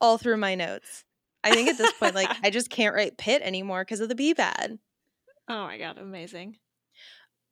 [0.00, 1.04] all through my notes.
[1.42, 4.14] I think at this point, like, I just can't write pit anymore because of the
[4.14, 4.78] bee pad.
[5.48, 6.56] oh my God, amazing.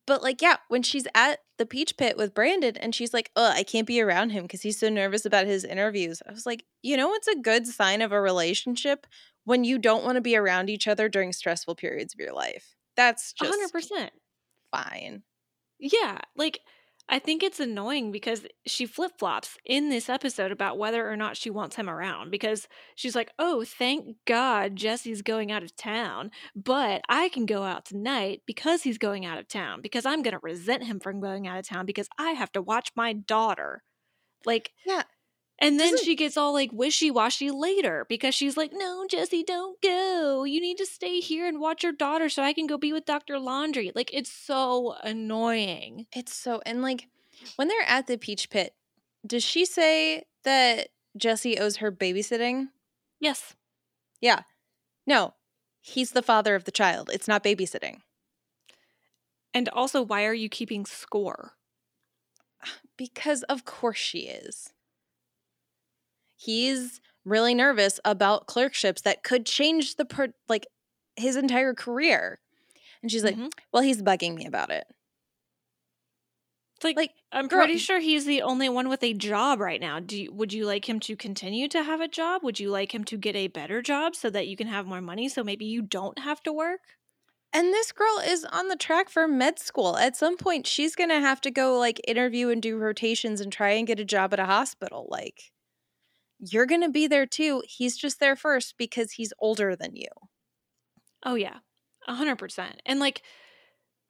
[0.07, 3.51] But like, yeah, when she's at the peach pit with Brandon and she's like, oh,
[3.51, 6.23] I can't be around him because he's so nervous about his interviews.
[6.27, 9.07] I was like, you know, it's a good sign of a relationship
[9.45, 12.75] when you don't want to be around each other during stressful periods of your life.
[12.97, 14.09] That's just 100%.
[14.71, 15.23] fine.
[15.79, 16.61] Yeah, like
[17.09, 21.39] I think it's annoying because she flip flops in this episode about whether or not
[21.39, 26.31] she wants him around because she's like, oh, thank God Jesse's going out of town,
[26.55, 30.35] but I can go out tonight because he's going out of town because I'm going
[30.35, 33.83] to resent him from going out of town because I have to watch my daughter.
[34.45, 35.05] Like, Yeah.
[35.59, 39.43] And then Doesn't- she gets all like wishy washy later because she's like, no, Jesse,
[39.43, 40.45] don't go.
[40.45, 43.05] You need to stay here and watch your daughter so I can go be with
[43.07, 43.39] Dr.
[43.39, 43.91] Laundry.
[43.95, 46.07] Like, it's so annoying.
[46.15, 47.09] It's so, and like
[47.57, 48.75] when they're at the peach pit,
[49.27, 52.69] does she say that Jesse owes her babysitting?
[53.21, 53.55] Yes.
[54.21, 54.43] Yeah.
[55.07, 55.35] No,
[55.81, 57.11] he's the father of the child.
[57.13, 58.01] It's not babysitting.
[59.55, 61.55] And also, why are you keeping score?
[62.97, 64.73] Because of course she is.
[66.39, 70.67] He's really nervous about clerkships that could change the per like
[71.17, 72.41] his entire career.
[73.03, 73.51] And she's like, Mhm.
[73.73, 74.87] "Well, he's bugging me about it."
[76.77, 79.81] It's like, Like, I'm girl, pretty sure he's the only one with a job right
[79.81, 79.99] now.
[80.01, 82.43] Do you, would you like him to continue to have a job?
[82.45, 85.01] Would you like him to get a better job so that you can have more
[85.01, 86.99] money so maybe you don't have to work?
[87.53, 89.97] And this girl is on the track for med school.
[89.97, 93.53] At some point, she's going to have to go like interview and do rotations and
[93.53, 95.07] try and get a job at a hospital.
[95.11, 95.53] Like,
[96.39, 97.63] you're going to be there too.
[97.67, 100.09] He's just there first because he's older than you.
[101.25, 101.59] Oh yeah,
[102.07, 102.81] a hundred percent.
[102.87, 103.23] And like,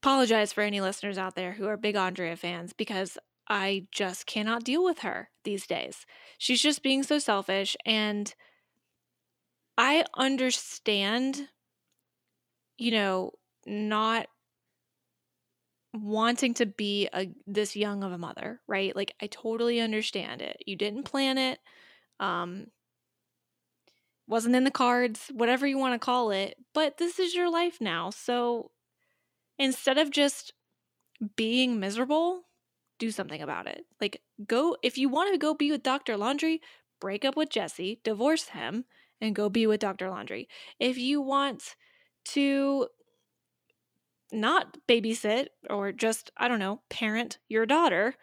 [0.03, 4.65] apologize for any listeners out there who are big Andrea fans because I just cannot
[4.65, 6.05] deal with her these days.
[6.37, 8.35] She's just being so selfish, and
[9.79, 11.49] I understand,
[12.77, 13.33] you know,
[13.67, 14.27] not
[15.95, 18.95] wanting to be a this young of a mother, right?
[18.95, 20.63] Like I totally understand it.
[20.67, 21.59] You didn't plan it.
[22.21, 22.69] Um
[24.27, 27.79] wasn't in the cards, whatever you want to call it, but this is your life
[27.81, 28.11] now.
[28.11, 28.71] So
[29.59, 30.53] instead of just
[31.35, 32.43] being miserable,
[32.99, 33.87] do something about it.
[34.01, 36.17] Like go if you want to go be with Dr.
[36.17, 36.61] Laundry,
[37.01, 38.85] break up with Jesse, divorce him
[39.21, 40.11] and go be with Dr.
[40.11, 40.49] Laundry.
[40.79, 41.75] If you want
[42.27, 42.89] to
[44.31, 48.15] not babysit or just, I don't know, parent your daughter,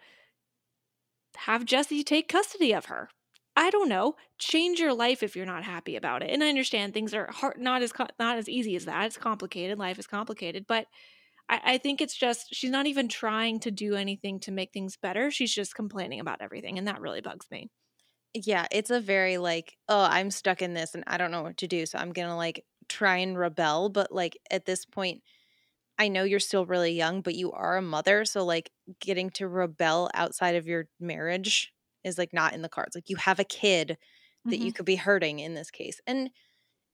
[1.36, 3.10] have Jesse take custody of her.
[3.56, 6.30] I don't know, change your life if you're not happy about it.
[6.30, 9.06] And I understand things are hard, not as not as easy as that.
[9.06, 9.78] It's complicated.
[9.78, 10.86] Life is complicated, but
[11.48, 14.96] I, I think it's just she's not even trying to do anything to make things
[14.96, 15.30] better.
[15.30, 17.70] She's just complaining about everything, and that really bugs me.
[18.34, 21.56] Yeah, it's a very like, oh, I'm stuck in this and I don't know what
[21.58, 23.88] to do, so I'm gonna like try and rebel.
[23.88, 25.22] But like at this point,
[25.98, 29.48] I know you're still really young, but you are a mother, so like getting to
[29.48, 31.74] rebel outside of your marriage
[32.06, 32.96] is like not in the cards.
[32.96, 33.98] Like you have a kid
[34.50, 34.74] that you Mhm.
[34.74, 36.00] could be hurting in this case.
[36.06, 36.30] And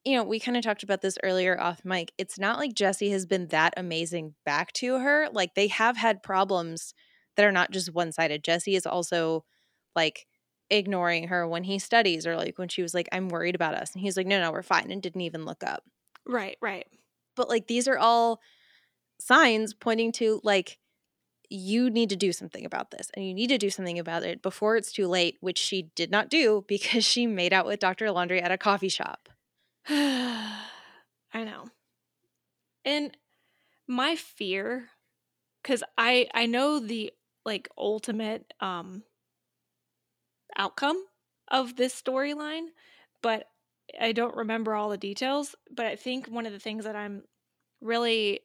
[0.05, 2.13] you know, we kind of talked about this earlier off mic.
[2.19, 5.29] It's not like Jesse has been that amazing back to her.
[5.33, 6.95] Like they have had problems
[7.37, 8.43] that are not just one-sided.
[8.45, 9.45] Jesse is also
[9.95, 10.27] like
[10.71, 13.93] ignoring her when he studies or like when she was like I'm worried about us
[13.93, 15.85] and he's like no no, we're fine and didn't even look up.
[16.27, 16.87] Right, right.
[17.37, 18.41] But like these are all
[19.21, 20.79] signs pointing to like
[21.53, 24.43] you need to do something about this and you need to do something about it
[24.43, 28.11] before it's too late, which she did not do because she made out with Dr.
[28.11, 29.29] Laundry at a coffee shop.
[29.89, 30.65] I
[31.35, 31.67] know.
[32.85, 33.17] And
[33.87, 34.89] my fear
[35.63, 37.13] cuz I I know the
[37.45, 39.03] like ultimate um
[40.57, 41.05] outcome
[41.49, 42.69] of this storyline,
[43.21, 43.49] but
[44.01, 47.25] I don't remember all the details, but I think one of the things that I'm
[47.81, 48.41] really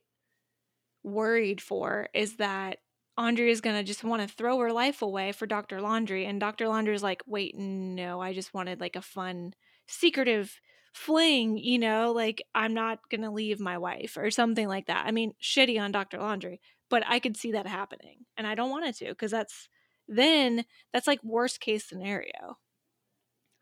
[1.04, 2.80] worried for is that
[3.18, 5.82] Andrea is going to just want to throw her life away for Dr.
[5.82, 6.26] Laundry.
[6.26, 6.68] And Dr.
[6.68, 9.54] Laundry is like, wait, no, I just wanted like a fun,
[9.88, 10.60] secretive
[10.94, 15.06] fling, you know, like I'm not going to leave my wife or something like that.
[15.06, 16.20] I mean, shitty on Dr.
[16.20, 18.26] Laundry, but I could see that happening.
[18.36, 19.68] And I don't want it to because that's
[20.08, 22.58] then that's like worst case scenario.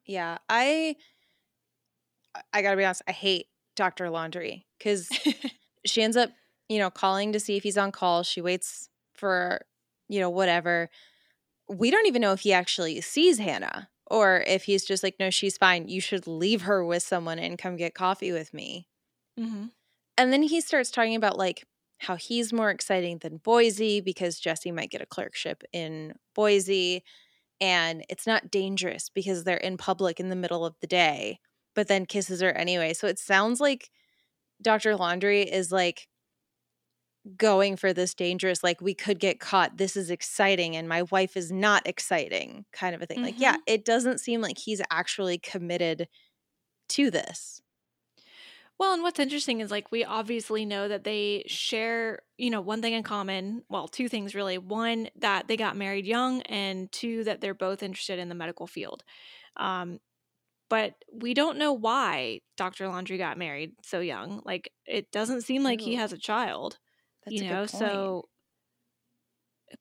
[0.05, 0.95] Yeah, I
[2.53, 4.09] I got to be honest, I hate Dr.
[4.09, 5.09] Laundry cuz
[5.85, 6.31] she ends up,
[6.69, 8.23] you know, calling to see if he's on call.
[8.23, 8.89] She waits
[9.25, 9.65] for,
[10.07, 10.91] you know, whatever.
[11.67, 15.31] We don't even know if he actually sees Hannah or if he's just like, no,
[15.31, 15.87] she's fine.
[15.87, 18.87] You should leave her with someone and come get coffee with me.
[19.39, 19.65] mm-hmm.
[20.15, 21.65] And then he starts talking about like
[21.97, 27.03] how he's more exciting than Boise because Jesse might get a clerkship in Boise
[27.59, 31.39] and it's not dangerous because they're in public in the middle of the day,
[31.73, 32.93] but then kisses her anyway.
[32.93, 33.89] So it sounds like
[34.61, 34.95] Dr.
[34.95, 36.07] Laundry is like
[37.37, 39.77] going for this dangerous, like we could get caught.
[39.77, 43.21] This is exciting and my wife is not exciting kind of a thing.
[43.21, 46.07] Like, yeah, it doesn't seem like he's actually committed
[46.89, 47.61] to this.
[48.77, 52.81] Well, and what's interesting is like we obviously know that they share, you know, one
[52.81, 53.63] thing in common.
[53.69, 54.57] Well, two things really.
[54.57, 58.67] One, that they got married young, and two, that they're both interested in the medical
[58.67, 59.03] field.
[59.55, 59.99] Um,
[60.69, 62.87] but we don't know why Dr.
[62.87, 64.41] Laundry got married so young.
[64.43, 66.79] Like it doesn't seem like he has a child,
[67.25, 67.65] That's you know.
[67.67, 68.29] So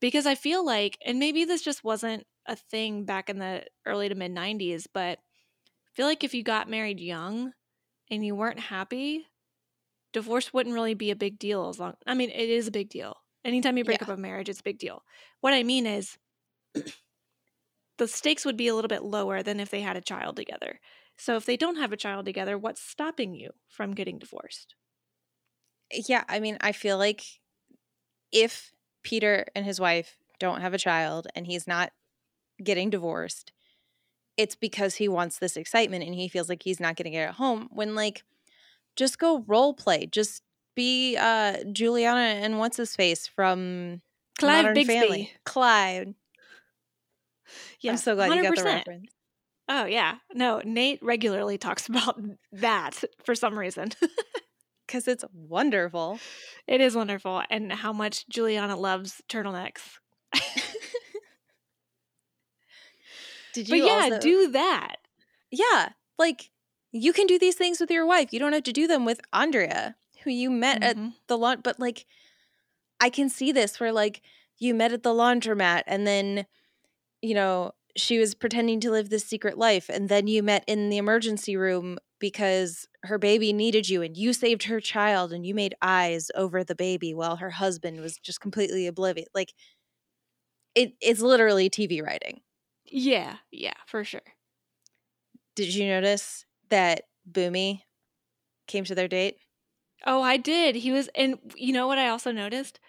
[0.00, 4.08] because I feel like, and maybe this just wasn't a thing back in the early
[4.08, 5.42] to mid 90s, but I
[5.94, 7.52] feel like if you got married young
[8.10, 9.26] and you weren't happy,
[10.12, 12.90] divorce wouldn't really be a big deal as long I mean, it is a big
[12.90, 13.16] deal.
[13.44, 14.04] Anytime you break Yeah.
[14.04, 15.04] up a marriage, it's a big deal.
[15.40, 16.18] What I mean is
[17.98, 20.80] the stakes would be a little bit lower than if they had a child together.
[21.16, 24.74] So if they don't have a child together, what's stopping you from getting divorced?
[25.90, 27.22] Yeah, I mean, I feel like
[28.32, 31.92] if Peter and his wife don't have a child and he's not
[32.62, 33.52] getting divorced,
[34.36, 37.34] it's because he wants this excitement and he feels like he's not getting it at
[37.34, 37.68] home.
[37.70, 38.24] When like,
[38.96, 40.42] just go role play, just
[40.74, 44.02] be uh Juliana and what's his face from
[44.38, 44.94] Clive Modern Bixby.
[44.94, 46.14] Family, Clyde.
[47.80, 49.10] Yeah, I'm so glad you got the reference.
[49.68, 50.16] Oh yeah.
[50.34, 52.20] No, Nate regularly talks about
[52.52, 53.90] that for some reason.
[54.86, 56.18] because it's wonderful.
[56.66, 59.98] it is wonderful and how much Juliana loves turtlenecks.
[63.52, 63.72] Did you?
[63.74, 64.96] But yeah, also do that.
[65.50, 66.50] Yeah, like
[66.92, 68.32] you can do these things with your wife.
[68.32, 71.14] You don't have to do them with Andrea, who you met at Mhm.
[71.28, 71.60] the lawn.
[71.62, 72.06] But like,
[73.00, 74.22] I can see this where like
[74.58, 76.46] you met at the laundromat, and then
[77.22, 80.88] you know she was pretending to live this secret life, and then you met in
[80.90, 85.54] the emergency room because her baby needed you, and you saved her child, and you
[85.54, 89.28] made eyes over the baby while her husband was just completely oblivious.
[89.34, 89.52] Like,
[90.74, 92.40] it it's literally TV writing.
[92.86, 94.22] Yeah, yeah, for sure.
[95.54, 97.82] Did you notice that Boomy
[98.66, 99.38] came to their date?
[100.06, 100.76] Oh, I did.
[100.76, 102.80] He was, and you know what I also noticed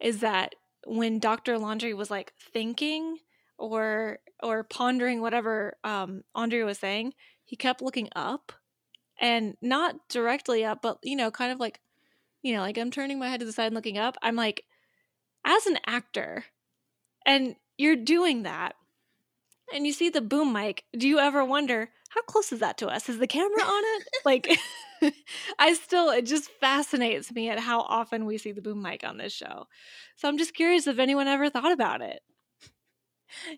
[0.00, 0.54] is that
[0.86, 1.58] when Dr.
[1.58, 3.18] Laundry was like thinking
[3.58, 7.14] or or pondering whatever um Andrea was saying,
[7.44, 8.52] he kept looking up
[9.20, 11.80] and not directly up, but you know, kind of like,
[12.42, 14.16] you know, like I'm turning my head to the side and looking up.
[14.22, 14.64] I'm like,
[15.44, 16.44] as an actor,
[17.26, 18.74] and you're doing that,
[19.72, 20.84] and you see the boom mic.
[20.96, 23.08] Do you ever wonder how close is that to us?
[23.08, 24.08] Is the camera on it?
[24.24, 24.58] like,
[25.58, 29.18] I still, it just fascinates me at how often we see the boom mic on
[29.18, 29.66] this show.
[30.16, 32.20] So I'm just curious if anyone ever thought about it.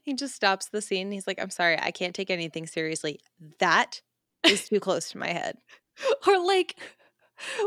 [0.03, 1.11] He just stops the scene.
[1.11, 3.21] He's like, I'm sorry, I can't take anything seriously.
[3.59, 4.01] That
[4.47, 5.59] is too close to my head.
[6.27, 6.77] Or like,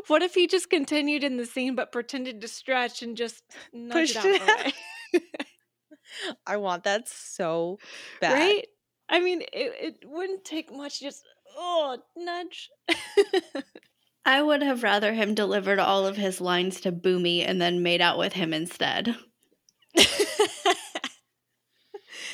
[0.06, 4.14] what if he just continued in the scene but pretended to stretch and just nudge
[4.14, 4.74] Pushed it out
[5.14, 5.24] it?
[6.46, 7.80] I want that so
[8.22, 8.34] bad.
[8.34, 8.68] Right?
[9.10, 11.00] I mean, it, it wouldn't take much.
[11.00, 11.24] Just
[11.58, 12.70] oh, nudge.
[14.26, 18.02] I would have rather him delivered all of his lines to Boomy and then made
[18.02, 19.16] out with him instead.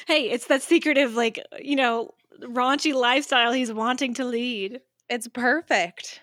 [0.07, 2.11] hey, it's that secretive, like you know,
[2.41, 4.81] raunchy lifestyle he's wanting to lead.
[5.09, 6.21] It's perfect.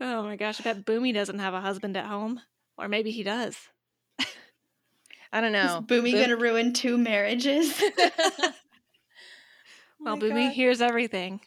[0.00, 2.40] Oh my gosh, I bet Boomy doesn't have a husband at home,
[2.76, 3.56] or maybe he does.
[5.32, 5.80] I don't Is know.
[5.82, 7.80] Boomy Boom- gonna ruin two marriages?
[10.04, 10.52] Well, oh my Boomy God.
[10.54, 11.40] hears everything.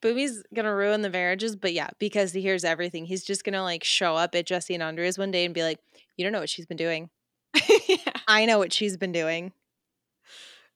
[0.00, 3.82] Boomy's gonna ruin the marriages, but yeah, because he hears everything, he's just gonna like
[3.82, 5.80] show up at Jesse and Andrea's one day and be like,
[6.16, 7.10] "You don't know what she's been doing.
[7.88, 7.96] yeah.
[8.28, 9.52] I know what she's been doing."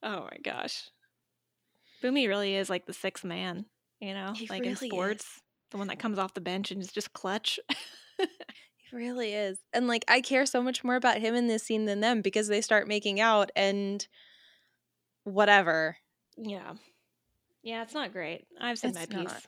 [0.02, 0.88] Oh my gosh.
[2.02, 3.66] Boomy really is like the sixth man,
[4.00, 4.92] you know, He like in really is.
[4.92, 5.40] sports,
[5.70, 7.58] the one that comes off the bench and is just clutch.
[8.90, 11.84] He really is, and like I care so much more about him in this scene
[11.84, 14.04] than them because they start making out and
[15.24, 15.96] whatever.
[16.36, 16.74] yeah.
[17.62, 18.46] Yeah, it's not great.
[18.60, 19.12] I've seen my piece.
[19.12, 19.42] not.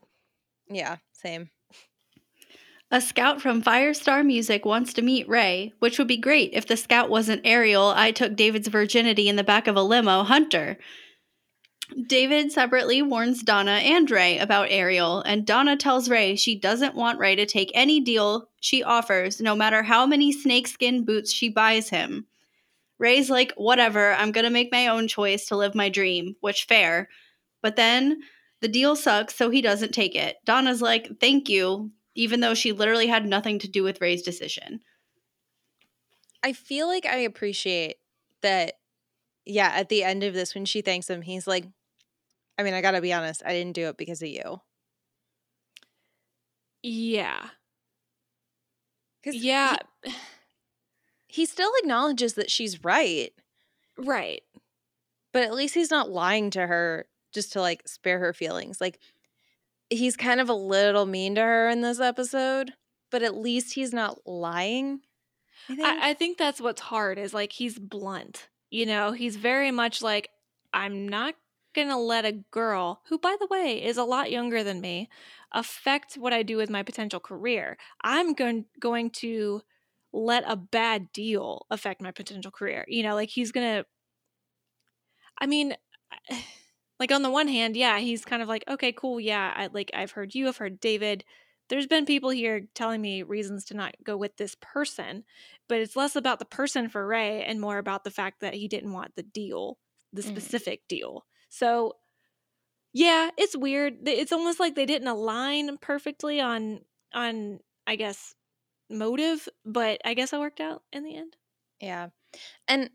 [0.68, 1.50] Yeah, same.
[2.94, 6.76] A scout from Firestar Music wants to meet Ray, which would be great if the
[6.76, 7.86] scout wasn't Ariel.
[7.96, 10.76] I took David's virginity in the back of a limo, Hunter.
[12.06, 17.18] David separately warns Donna and Ray about Ariel, and Donna tells Ray she doesn't want
[17.18, 21.88] Ray to take any deal she offers, no matter how many snakeskin boots she buys
[21.88, 22.26] him.
[22.98, 27.08] Ray's like, whatever, I'm gonna make my own choice to live my dream, which fair.
[27.62, 28.20] But then
[28.60, 30.36] the deal sucks, so he doesn't take it.
[30.44, 34.80] Donna's like, thank you, even though she literally had nothing to do with Ray's decision.
[36.42, 37.96] I feel like I appreciate
[38.42, 38.74] that.
[39.46, 41.66] Yeah, at the end of this, when she thanks him, he's like,
[42.58, 44.60] I mean, I gotta be honest, I didn't do it because of you.
[46.82, 47.50] Yeah.
[49.22, 49.76] 'Cause Yeah.
[50.04, 50.12] He,
[51.28, 53.32] he still acknowledges that she's right,
[53.96, 54.42] Right.
[55.32, 58.80] but at least he's not lying to her just to like spare her feelings.
[58.80, 59.00] Like,
[59.92, 62.72] he's kind of a little mean to her in this episode,
[63.10, 65.00] but at least he's not lying.
[65.68, 65.88] I think.
[65.88, 68.48] I, I think that's what's hard is like he's blunt.
[68.70, 70.30] You know, he's very much like,
[70.72, 71.34] I'm not
[71.74, 75.08] gonna let a girl, who by the way is a lot younger than me,
[75.52, 77.76] affect what I do with my potential career.
[78.02, 79.62] I'm going going to
[80.12, 82.84] let a bad deal affect my potential career.
[82.88, 83.84] You know, like he's gonna
[85.38, 85.74] I mean
[87.02, 89.90] like on the one hand, yeah, he's kind of like, okay, cool, yeah, I like
[89.94, 91.24] I've heard you, I've heard David.
[91.68, 95.24] There's been people here telling me reasons to not go with this person
[95.68, 98.68] but it's less about the person for Ray and more about the fact that he
[98.68, 99.78] didn't want the deal,
[100.12, 100.36] the Mhm.
[100.36, 101.24] specific deal.
[101.48, 101.94] So,
[102.92, 104.06] yeah, it's weird.
[104.08, 106.80] It's almost like they didn't align perfectly on
[107.14, 108.34] on I guess
[108.90, 111.36] motive, but I guess it worked out in the end.
[111.80, 112.10] Yeah.
[112.68, 112.90] And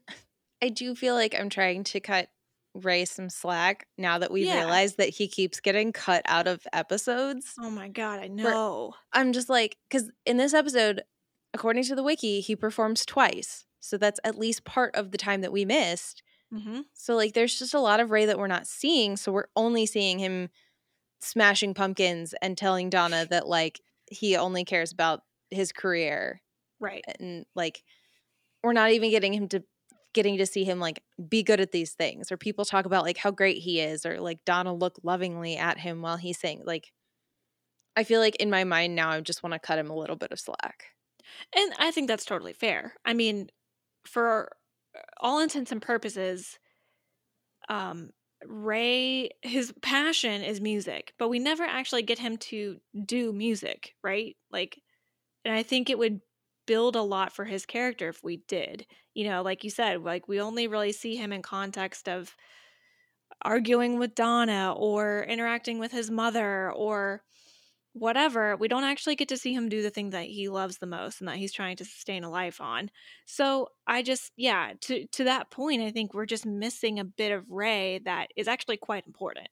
[0.61, 2.29] I do feel like I'm trying to cut
[2.77, 4.57] Ray some slack now that we've Yeah.
[4.57, 7.55] realized that he keeps getting cut out of episodes.
[7.59, 8.93] Oh my god, I know.
[9.13, 11.01] I'm just like, because in this episode,
[11.53, 13.65] according to the wiki, he performs twice.
[13.79, 16.23] So that's at least part of the time that we missed.
[16.51, 19.17] hmm So, like, there's just a lot of Ray that we're not seeing.
[19.17, 20.49] So, we're only seeing him
[21.21, 25.21] smashing pumpkins and telling Donna that, like, he only cares about
[25.51, 26.41] his career
[26.79, 27.03] Right.
[27.19, 27.83] and like
[28.63, 29.63] we're not even getting him to
[30.17, 33.17] getting to see him like be good at these things or people talk about like
[33.17, 36.91] how great he is or like Donna look lovingly at him while he's saying like
[37.95, 40.15] I feel like in my mind now I just want to cut him a little
[40.15, 40.85] bit of slack.
[41.55, 42.95] And I think that's totally fair.
[43.05, 43.49] I mean,
[44.05, 44.49] for
[45.21, 46.57] all intents and purposes,
[47.69, 48.09] um,
[48.43, 54.35] Ray, his passion is music, but we never actually get him to do music, right?
[54.51, 54.81] Like,
[55.45, 56.21] and I think it would
[56.67, 58.85] build a lot for his character if we did.
[59.15, 62.35] You know, like you said, like we only really see him in context of
[63.41, 67.23] arguing with Donna or interacting with his mother or
[67.93, 70.85] whatever, we don't actually get to see him do the thing that he loves the
[70.85, 72.91] most and that he's trying to sustain a life on.
[73.25, 77.31] So I just, yeah, to to that point, I think we're just missing a bit
[77.31, 79.49] of Ray that is actually quite important.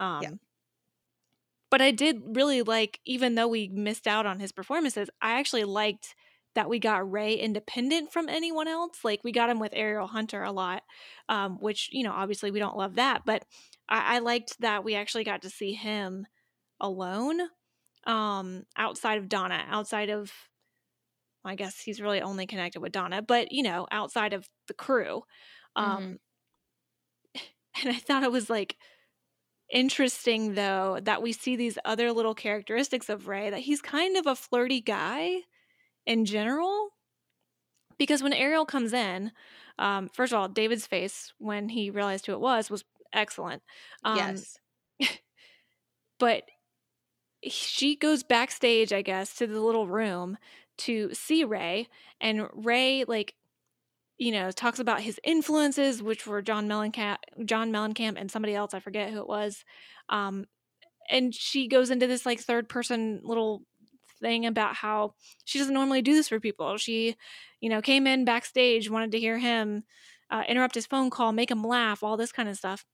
[0.00, 0.40] Um,
[1.70, 5.64] But I did really like, even though we missed out on his performances, I actually
[5.64, 6.14] liked
[6.54, 8.98] that we got Ray independent from anyone else.
[9.04, 10.82] Like we got him with Ariel Hunter a lot,
[11.28, 13.44] um, which you know obviously we don't love that, but
[13.88, 16.26] I, I liked that we actually got to see him
[16.80, 17.40] alone,
[18.06, 20.32] um, outside of Donna, outside of.
[21.42, 25.22] I guess he's really only connected with Donna, but you know, outside of the crew.
[25.74, 26.18] Um,
[27.82, 28.76] and I thought it was like
[29.72, 34.26] interesting though that we see these other little characteristics of Ray that he's kind of
[34.26, 35.42] a flirty guy
[36.06, 36.90] in general.
[37.98, 39.32] Because when Ariel comes in,
[39.78, 43.62] um, first of all, David's face when he realized who it was was excellent.
[44.04, 44.58] Um, yes.
[46.18, 46.44] but
[47.48, 50.36] she goes backstage, I guess, to the little room
[50.78, 51.88] to see Ray,
[52.20, 53.34] and Ray like
[54.18, 58.74] you know talks about his influences, which were John Mellencamp, John Mellencamp, and somebody else
[58.74, 59.64] I forget who it was.
[60.08, 60.46] Um,
[61.10, 63.62] and she goes into this like third person little
[64.20, 65.14] thing about how
[65.44, 66.76] she doesn't normally do this for people.
[66.78, 67.16] She,
[67.60, 69.84] you know, came in backstage, wanted to hear him
[70.30, 72.84] uh, interrupt his phone call, make him laugh, all this kind of stuff.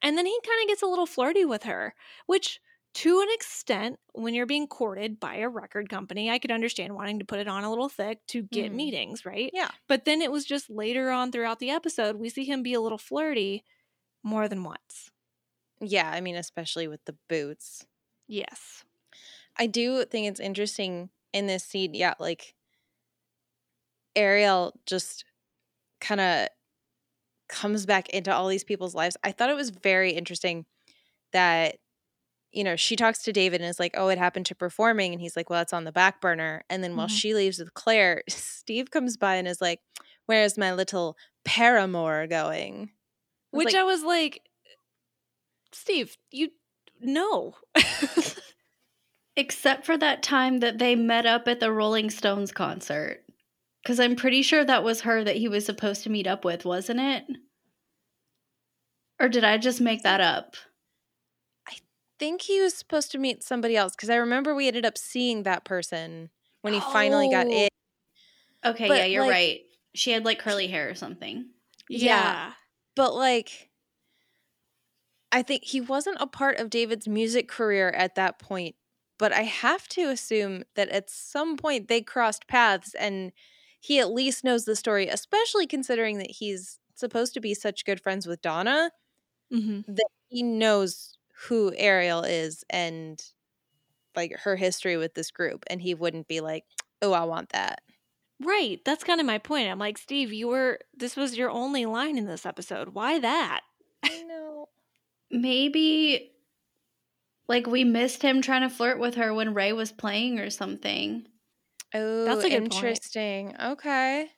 [0.00, 1.94] And then he kind of gets a little flirty with her,
[2.26, 2.60] which
[2.94, 7.20] to an extent, when you're being courted by a record company, I could understand wanting
[7.20, 8.76] to put it on a little thick to get Mhm.
[8.76, 9.54] meetings, right?
[9.54, 9.70] Yeah.
[9.88, 12.80] But then it was just later on throughout the episode, we see him be a
[12.80, 13.64] little flirty
[14.22, 15.10] more than once.
[15.80, 17.86] Yeah, I mean, especially with the boots.
[18.26, 18.84] Yes.
[19.58, 21.94] I do think it's interesting in this scene.
[21.94, 22.54] Yeah, like
[24.16, 25.24] Ariel just
[26.00, 26.48] kind of
[27.48, 29.16] comes back into all these people's lives.
[29.24, 30.64] I thought it was very interesting
[31.32, 31.76] that,
[32.52, 35.12] you know, she talks to David and is like, oh, it happened to performing.
[35.12, 36.64] And he's like, well, that's on the back burner.
[36.70, 37.10] And then while Mhm.
[37.10, 39.80] she leaves with Claire, Steve comes by and is like,
[40.26, 42.92] where's my little paramour going?
[43.54, 44.42] I Which like, I was like,
[45.72, 46.50] Steve, you
[47.00, 47.54] no.
[49.36, 53.24] Except for that time that they met up at the Rolling Stones concert.
[53.82, 56.64] Because I'm pretty sure that was her that he was supposed to meet up with,
[56.64, 57.24] wasn't it?
[59.20, 60.56] Or did I just make that up?
[61.68, 61.74] I
[62.18, 65.42] think he was supposed to meet somebody else because I remember we ended up seeing
[65.44, 66.30] that person
[66.60, 67.50] when he finally got Oh.
[67.50, 67.68] in.
[68.64, 69.60] Okay, But, yeah, you're like- right.
[69.94, 71.50] She had like curly hair or something.
[71.88, 72.52] yeah.
[72.94, 73.70] But like,
[75.32, 78.76] I think he wasn't a part of David's music career at that point.
[79.22, 83.30] But I have to assume that at some point they crossed paths and
[83.78, 88.00] he at least knows the story, especially considering that he's supposed to be such good
[88.00, 88.90] friends with Donna.
[89.52, 89.92] Mm-hmm.
[89.94, 91.16] that he knows
[91.46, 93.22] who Ariel is and
[94.16, 96.64] like her history with this group, and he wouldn't be like,
[97.00, 97.82] "Oh, I want that."
[98.40, 98.84] Right.
[98.84, 99.68] That's kind of my point.
[99.68, 102.88] I'm like, Steve, you were this was your only line in this episode.
[102.88, 103.60] Why that?
[104.02, 104.68] I know.
[105.30, 106.31] Maybe
[107.52, 111.26] like we missed him trying to flirt with her when Ray was playing or something.
[111.92, 112.74] Oh, That's a good point.
[112.74, 113.54] interesting.
[113.62, 114.30] Okay.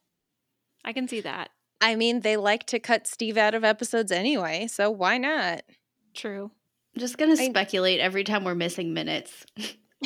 [0.84, 1.50] I can see that.
[1.80, 5.62] I mean, they like to cut Steve out of episodes anyway, so why not?
[6.12, 6.50] True.
[6.96, 9.46] I'm Just gonna I- speculate every time we're missing minutes.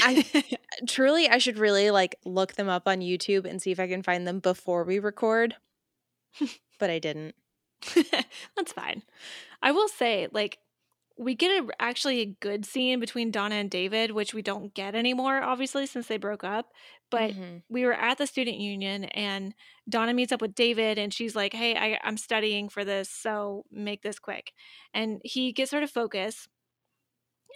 [0.01, 0.25] I
[0.87, 4.03] truly, I should really like look them up on YouTube and see if I can
[4.03, 5.57] find them before we record.
[6.79, 7.35] but I didn't.
[8.55, 9.03] That's fine.
[9.63, 10.59] I will say, like,
[11.19, 14.95] we get a, actually a good scene between Donna and David, which we don't get
[14.95, 16.73] anymore, obviously, since they broke up.
[17.11, 17.63] But Mhm.
[17.69, 19.55] we were at the student union, and
[19.89, 23.65] Donna meets up with David, and she's like, "Hey, I, I'm studying for this, so
[23.71, 24.53] make this quick."
[24.95, 26.49] And he gets her to focus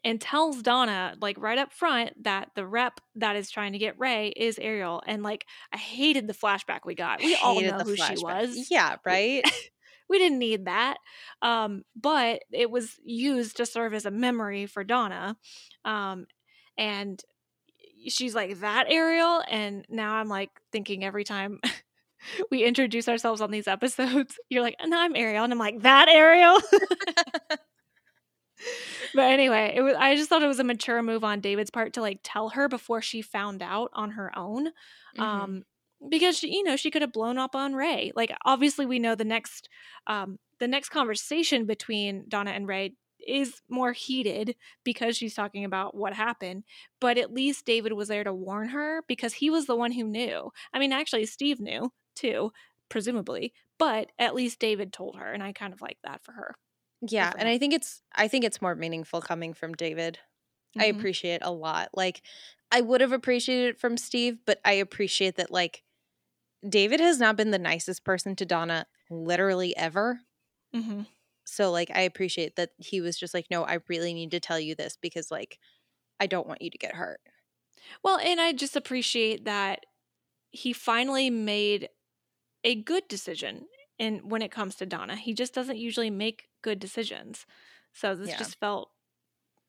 [0.05, 3.99] and tells Donna, like right up front, that the rep that is trying to get
[3.99, 5.01] Ray is Ariel.
[5.07, 7.23] And like, I hated the flashback we got.
[7.23, 9.45] We all know who she was Yeah, right.
[10.09, 10.97] We didn't need that
[11.43, 15.37] um, but it was used to serve as a memory for donna
[15.85, 16.27] um,
[16.79, 17.23] and
[18.09, 21.61] she's like that ariel and now i'm like thinking every time
[22.51, 26.09] we introduce ourselves on these episodes you're like no i'm ariel and i'm like that
[26.09, 26.59] ariel
[29.15, 31.93] but anyway it was i just thought it was a mature move on david's part
[31.93, 34.69] to like tell her before she found out on her own
[35.17, 35.23] Mhm.
[35.23, 35.65] um
[36.09, 39.15] because she, you know she could have blown up on ray like obviously we know
[39.15, 39.69] the next
[40.07, 42.95] um the next conversation between donna and ray
[43.25, 46.65] is more heated because she's talking about what happened
[47.01, 50.05] but at least david was there to warn her because he was the one who
[50.05, 52.51] knew i mean actually steve knew too
[52.89, 56.57] presumably but at least david told her and i kind of like that for her
[57.01, 57.49] Yeah, and.
[57.49, 60.19] I think it's I think it's more meaningful coming from David.
[60.79, 60.87] I Mhm.
[60.87, 61.91] appreciate it a lot.
[61.95, 62.23] Like
[62.73, 65.85] I would have appreciated it from Steve, but I appreciate that like
[66.69, 70.21] David has not been the nicest person to Donna literally ever.
[70.73, 71.07] Mhm.
[71.45, 74.61] So like I appreciate that he was just like, "No, I really need to tell
[74.61, 75.59] you this because like
[76.21, 77.21] I don't want you to get hurt."
[78.03, 79.87] Well, and I just appreciate that
[80.51, 81.91] he finally made
[82.65, 83.67] a good decision
[83.99, 85.17] And when it comes to Donna.
[85.17, 87.47] He just doesn't usually make good decisions.
[87.93, 88.37] So this Yeah.
[88.37, 88.91] just felt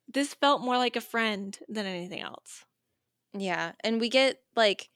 [0.08, 2.66] this felt more like a friend than anything else.
[3.34, 4.90] Yeah, and we get like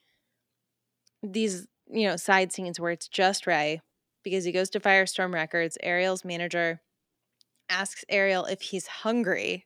[1.23, 3.81] these, you know, side scenes where it's just Ray
[4.23, 5.77] because he goes to Firestorm Records.
[5.81, 6.81] Ariel's manager
[7.69, 9.65] asks Ariel if he's hungry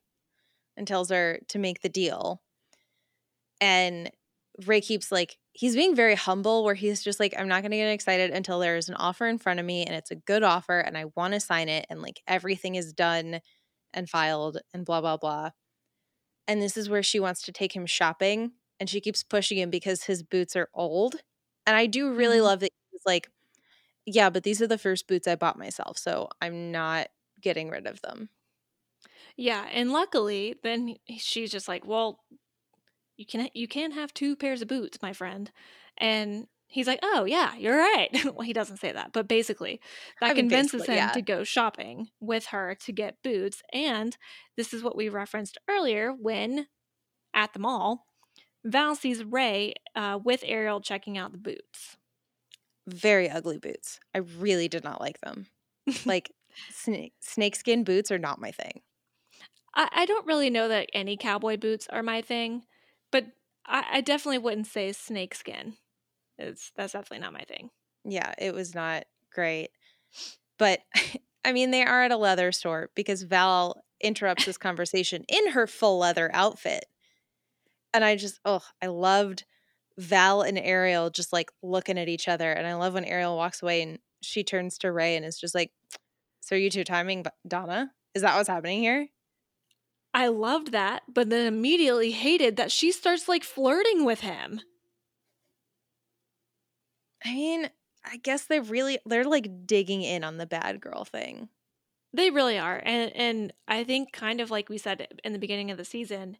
[0.78, 2.42] and tells her to make the deal.
[3.60, 4.12] And
[4.66, 7.78] Ray keeps like he's being very humble where he's just like I'm not going to
[7.78, 10.80] get excited until there's an offer in front of me and it's a good offer
[10.80, 13.42] and I want to sign it and like everything is done
[13.94, 15.52] and filed and blah blah blah.
[16.48, 19.70] And this is where she wants to take him shopping and she keeps pushing him
[19.70, 21.16] because his boots are old.
[21.72, 22.42] And I do really Mhm.
[22.42, 23.30] love that he's like,
[24.06, 27.10] yeah, but these are the first boots I bought myself, so I'm not
[27.42, 28.30] getting rid of them.
[29.36, 32.24] Yeah, and luckily then she's just like, "Well,
[33.18, 35.52] you can you can have two pairs of boots, my friend."
[35.98, 39.82] And he's like, "Oh, yeah, you're right." well, he doesn't say that, but basically
[40.22, 41.12] that I mean, convinces basically, him yeah.
[41.12, 43.64] to go shopping with her to get boots.
[43.74, 44.18] And
[44.58, 46.68] this is what we referenced earlier when
[47.34, 48.08] at the mall,
[48.64, 51.98] Val sees Ray uh, with Ariel checking out the boots.
[52.88, 54.00] Very ugly boots.
[54.14, 55.48] I really did not like them.
[56.06, 56.32] Like
[56.70, 58.82] snake snakeskin boots are not my thing.
[59.76, 62.64] I, I don't really know that any cowboy boots are my thing,
[63.12, 63.26] but
[63.66, 65.78] I, I definitely wouldn't say snakeskin.
[66.38, 67.72] It's that's definitely not my thing.
[68.06, 69.70] Yeah, it was not great.
[70.58, 70.82] But
[71.46, 75.68] I mean, they are at a leather store because Val interrupts this conversation in her
[75.68, 76.86] full leather outfit.
[77.94, 79.46] And I just, oh, I loved
[79.98, 82.52] Val and Ariel just like looking at each other.
[82.52, 85.56] And I love when Ariel walks away and she turns to Ray and is just
[85.56, 85.72] like,
[86.42, 87.92] So you two timing Donna?
[88.14, 89.08] Is that what's happening here?
[90.14, 94.62] I loved that, but then immediately hated that she starts like flirting with him.
[97.24, 97.70] I mean,
[98.04, 101.50] I guess they really, they're like digging in on the bad girl thing.
[102.14, 102.82] They really are.
[102.84, 106.38] And and I think kind of like we said in the beginning of the season,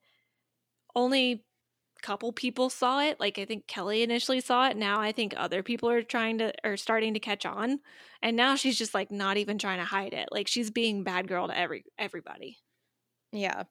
[0.96, 1.46] only
[2.02, 3.20] couple people saw it.
[3.20, 4.76] Like I think Kelly initially saw it.
[4.76, 7.80] Now I think other people are trying to are starting to catch on.
[8.22, 10.30] And now she's just like not even trying to hide it.
[10.32, 12.58] Like she's being bad girl to every everybody.
[13.32, 13.64] Yeah.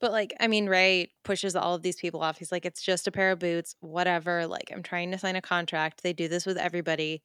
[0.00, 2.38] But like, I mean, Ray pushes all of these people off.
[2.38, 4.46] He's like, it's just a pair of boots, whatever.
[4.46, 6.02] Like, I'm trying to sign a contract.
[6.02, 7.22] They do this with everybody.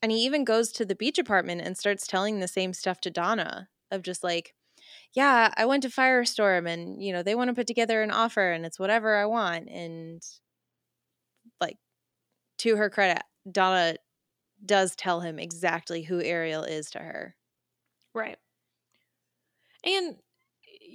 [0.00, 3.10] And he even goes to the beach apartment and starts telling the same stuff to
[3.10, 4.54] Donna of just like,
[5.14, 8.52] yeah, I went to Firestorm and, you know, they want to put together an offer
[8.52, 9.68] and it's whatever I want.
[9.68, 10.22] And
[11.60, 11.78] like,
[12.58, 13.96] to her credit, Donna
[14.64, 17.36] does tell him exactly who Ariel is to her.
[18.14, 18.38] Right.
[19.84, 20.16] And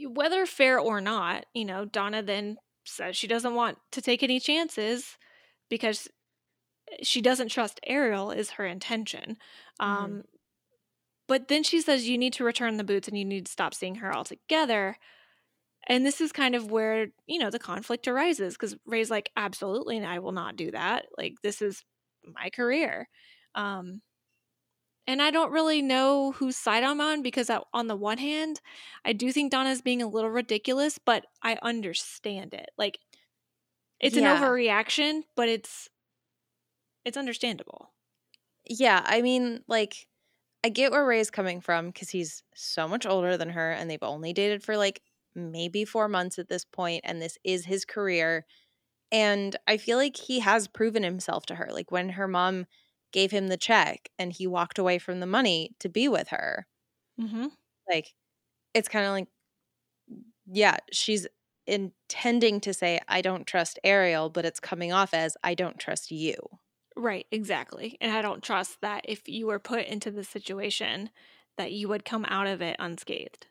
[0.02, 4.24] eh, whether fair or not, you know, Donna then says she doesn't want to take
[4.24, 5.18] any chances
[5.70, 6.08] because
[6.92, 9.38] eh, she doesn't trust Ariel is her intention.
[9.82, 10.04] Mm-hmm.
[10.04, 10.24] Um
[11.30, 13.76] but then she says you need to return the boots and you need to stop
[13.76, 14.98] seeing her altogether.
[15.88, 19.98] And this is kind of where, you know, the conflict arises because Ray's like, absolutely,
[19.98, 21.08] and I will not do that.
[21.18, 21.84] Like, this is
[22.26, 23.10] my career.
[23.56, 24.02] Um,
[25.08, 28.62] and I don't really know whose side I'm on because, I, on the one hand,
[29.04, 32.70] I do think Donna's being a little ridiculous, but I understand it.
[32.78, 33.00] Like,
[34.00, 34.18] it's Yeah.
[34.18, 35.90] an overreaction, but it's
[37.06, 37.94] it's understandable.
[38.66, 40.08] Yeah, I mean, like,
[40.64, 44.04] I get where Ray's coming from because he's so much older than her and they've
[44.04, 45.02] only dated for like
[45.36, 48.46] maybe four months at this point, and this is his career.
[49.12, 51.70] And I feel like he has proven himself to her.
[51.72, 52.68] Like, when her mom
[53.14, 56.68] gave him the check and he walked away from the money to be with her,
[57.20, 57.50] Mm-hmm.
[57.90, 58.14] like,
[58.74, 59.30] it's kind of like,
[60.46, 61.28] yeah, she's
[61.68, 66.12] intending to say, I don't trust Ariel, but it's coming off as, I don't trust
[66.12, 66.36] you.
[67.00, 67.98] Right, exactly.
[68.02, 71.10] And I don't trust that if you were put into the situation
[71.58, 73.48] that you would come out of it unscathed.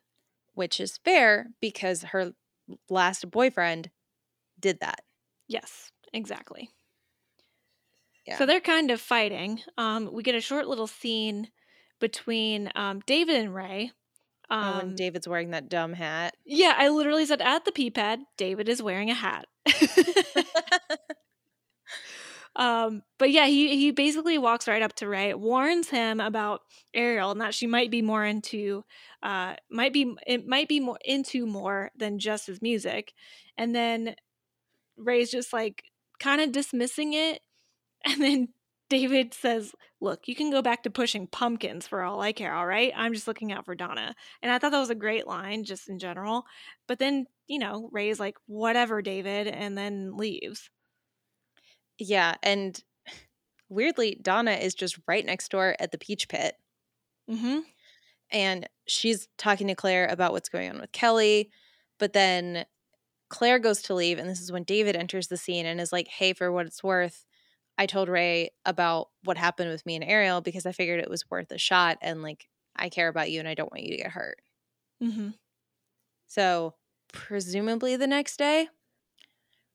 [0.52, 2.32] which is fair because her
[2.90, 3.90] last boyfriend
[4.60, 5.00] did that.
[5.46, 6.68] Yes, exactly.
[8.26, 8.36] Yeah.
[8.36, 9.60] So they're kind of fighting.
[9.78, 11.48] Um, we get a short little scene
[12.00, 13.92] between um, David and Ray.
[14.50, 16.34] Um, oh, when David's wearing that dumb hat.
[16.44, 19.46] yeah, I literally said at the pee pad, David is wearing a hat.
[22.58, 27.30] um, but yeah, he he basically walks right up to Ray, warns him about Ariel
[27.30, 28.84] and that she might be more into,
[29.22, 33.12] uh, might be it might be more into more than just his music,
[33.56, 34.16] and then
[34.96, 35.84] Ray's just like
[36.20, 37.42] kind of dismissing it,
[38.04, 38.48] and then
[38.90, 42.54] David says, "Look, you can go back to pushing pumpkins for all I care.
[42.54, 45.26] All right, I'm just looking out for Donna." And I thought that was a great
[45.28, 46.44] line, just in general.
[46.88, 50.70] But then you know, Ray's like, "Whatever, David," and then leaves.
[51.98, 52.82] Yeah, and
[53.68, 56.54] weirdly, Donna is just right next door at the Peach Pit.
[57.30, 57.58] Mm-hmm.
[58.30, 61.50] and she's talking to Claire about what's going on with Kelly.
[61.98, 62.64] But then
[63.28, 66.08] Claire goes to leave, and this is when David enters the scene and is like,
[66.08, 67.26] Hey, for what it's worth,
[67.76, 71.30] I told Ray about what happened with me and Ariel because I figured it was
[71.30, 74.02] worth a shot, and like, I care about you and I don't want you to
[74.02, 74.40] get hurt.
[75.02, 75.30] Mm-hmm.
[76.26, 76.74] So,
[77.12, 78.68] presumably the next day,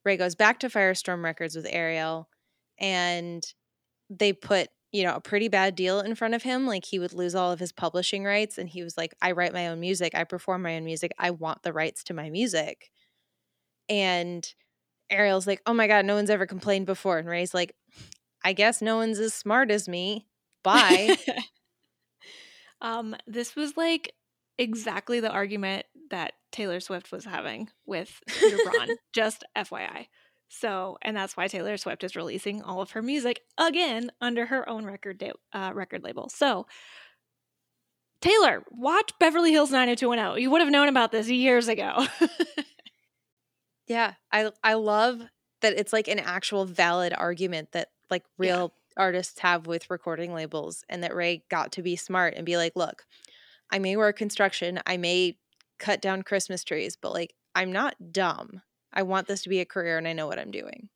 [0.04, 2.30] Ray goes back to Firestorm Records with Ariel,
[2.78, 3.44] and
[4.10, 7.14] they put you know a pretty bad deal in front of him like he would
[7.14, 10.14] lose all of his publishing rights and he was like i write my own music
[10.14, 12.92] i perform my own music i want the rights to my music.
[13.90, 14.48] And
[15.10, 17.18] ariel's like oh my god no one's ever complained before.
[17.18, 17.76] And ray's like
[18.44, 20.28] i guess no one's as smart as me.
[20.64, 21.18] Bye.
[22.84, 24.14] Um, this was like
[24.58, 28.90] exactly the argument that Taylor Swift was having with Peter Braun.
[29.14, 30.08] just FYI.
[30.50, 34.68] So, and that's why Taylor Swift is releasing all of her music again under her
[34.70, 36.30] own record da- uh, record label.
[36.30, 36.68] So,
[38.22, 40.42] Taylor, watch Beverly Hills 90210.
[40.42, 42.06] You would have known about this years ago.
[43.88, 45.22] yeah i i love
[45.62, 48.48] that it's like an actual valid argument that like Yeah.
[48.56, 52.56] real artists have with recording labels and that ray got to be smart and be
[52.56, 53.04] like look
[53.74, 55.38] i may work construction i may
[55.80, 58.62] cut down christmas trees but like i'm not dumb
[58.94, 60.90] i want this to be a career and i know what i'm doing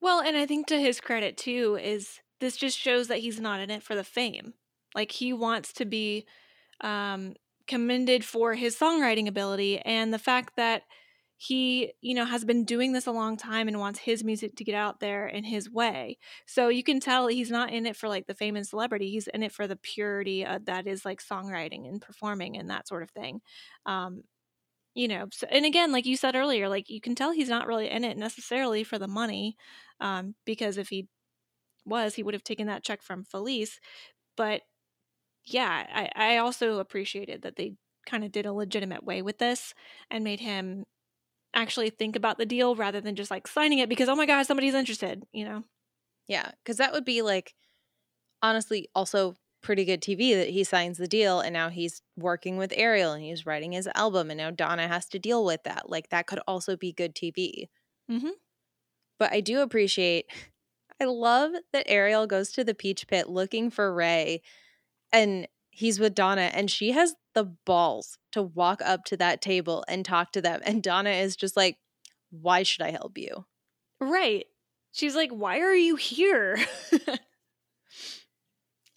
[0.00, 3.60] well, and I think to his credit too is this just shows that he's not
[3.60, 4.54] in it for the fame.
[4.94, 6.26] Like he wants to be
[6.80, 7.34] um,
[7.66, 10.82] commended for his songwriting ability and the fact that
[11.42, 14.62] he, you know, has been doing this a long time and wants his music to
[14.62, 16.18] get out there in his way.
[16.46, 19.10] So you can tell he's not in it for like the fame and celebrity.
[19.10, 22.86] He's in it for the purity uh, that is like songwriting and performing and that
[22.86, 23.40] sort of thing.
[23.86, 24.24] Um,
[24.94, 27.66] you know, so, and again, like you said earlier, like you can tell he's not
[27.66, 29.56] really in it necessarily for the money,
[29.98, 31.08] um, because if he
[31.86, 33.80] was, he would have taken that check from Felice.
[34.36, 34.60] But
[35.46, 37.76] yeah, I, I also appreciated that they
[38.06, 39.72] kind of did a legitimate way with this
[40.10, 40.84] and made him
[41.54, 44.44] actually think about the deal rather than just like signing it because oh my god
[44.44, 45.64] somebody's interested you know?
[46.28, 47.54] Yeah because that would be like
[48.42, 52.72] honestly also pretty good tv that he signs the deal and now he's working with
[52.76, 55.90] ariel and he's writing his album and now donna has to deal with that.
[55.90, 57.68] Like that could also be good tv
[58.10, 58.30] mm-hmm.
[59.18, 60.26] but I do appreciate
[61.00, 64.42] I love that Ariel goes to the peach pit looking for Ray
[65.12, 69.84] and he's with Donna and she has the balls to walk up to that table
[69.88, 71.78] and talk to them and Donna is just like
[72.30, 73.44] why should I help you?
[74.00, 74.46] right
[74.92, 76.58] she's like why are you here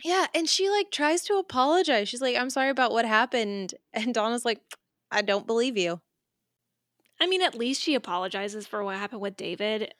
[0.03, 2.09] Yeah, and she like tries to apologize.
[2.09, 4.59] She's like I'm sorry about what happened and Donna's like
[5.11, 6.01] I don't believe you.
[7.19, 9.93] i mean at least she apologizes for what happened with david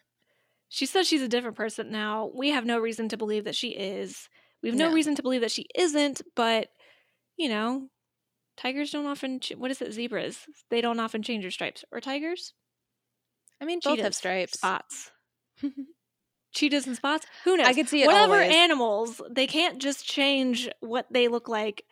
[0.67, 3.69] she says she's a different person now we have no reason to believe that she
[3.69, 4.27] is
[4.61, 4.93] we have no, No.
[4.93, 6.69] reason to believe that she isn't but
[7.38, 7.88] you know
[8.57, 10.39] tigers don't often ch- what is it zebras?
[10.69, 11.83] They don't often change their stripes.
[11.91, 12.53] Or tigers?
[13.61, 14.57] I mean both have stripes.
[14.57, 15.11] spots.
[16.53, 17.25] Cheetahs and spots?
[17.45, 17.67] Who knows?
[17.67, 18.53] I could see it whatever always.
[18.53, 21.83] animals they can't just change what they look like.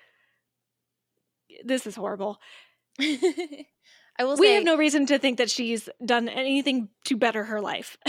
[1.63, 2.39] This is horrible.
[2.99, 7.45] I will we say have no reason to think that she's done anything to better
[7.45, 7.97] her life.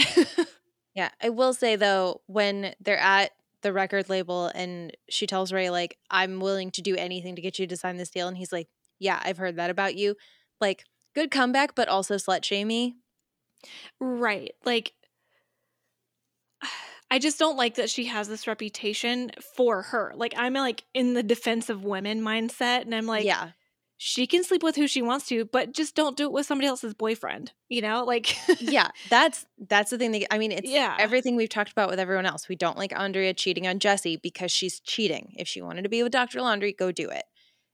[0.95, 3.31] Yeah, I will say though, when they're at
[3.63, 7.57] the record label and she tells Ray, like, I'm willing to do anything to get
[7.59, 8.67] you to sign this deal, and he's like,
[8.99, 10.15] Yeah, I've heard that about you.
[10.61, 10.85] Like,
[11.15, 12.95] good comeback, but also slut shamey.
[13.99, 14.93] right like
[17.11, 20.13] I just don't like that she has this reputation for her.
[20.15, 23.49] Like I'm like in the defense of women mindset and I'm like yeah.
[24.05, 26.67] She can sleep with who she wants to, but just don't do it with somebody
[26.67, 28.03] else's boyfriend, you know?
[28.03, 28.89] Like Yeah.
[29.09, 30.95] That's that's the thing that I mean, it's Yeah.
[30.99, 32.49] everything we've talked about with everyone else.
[32.49, 35.33] We don't like Andrea cheating on Jesse because she's cheating.
[35.37, 36.41] If she wanted to be with Dr.
[36.41, 37.23] Laundry, go do it.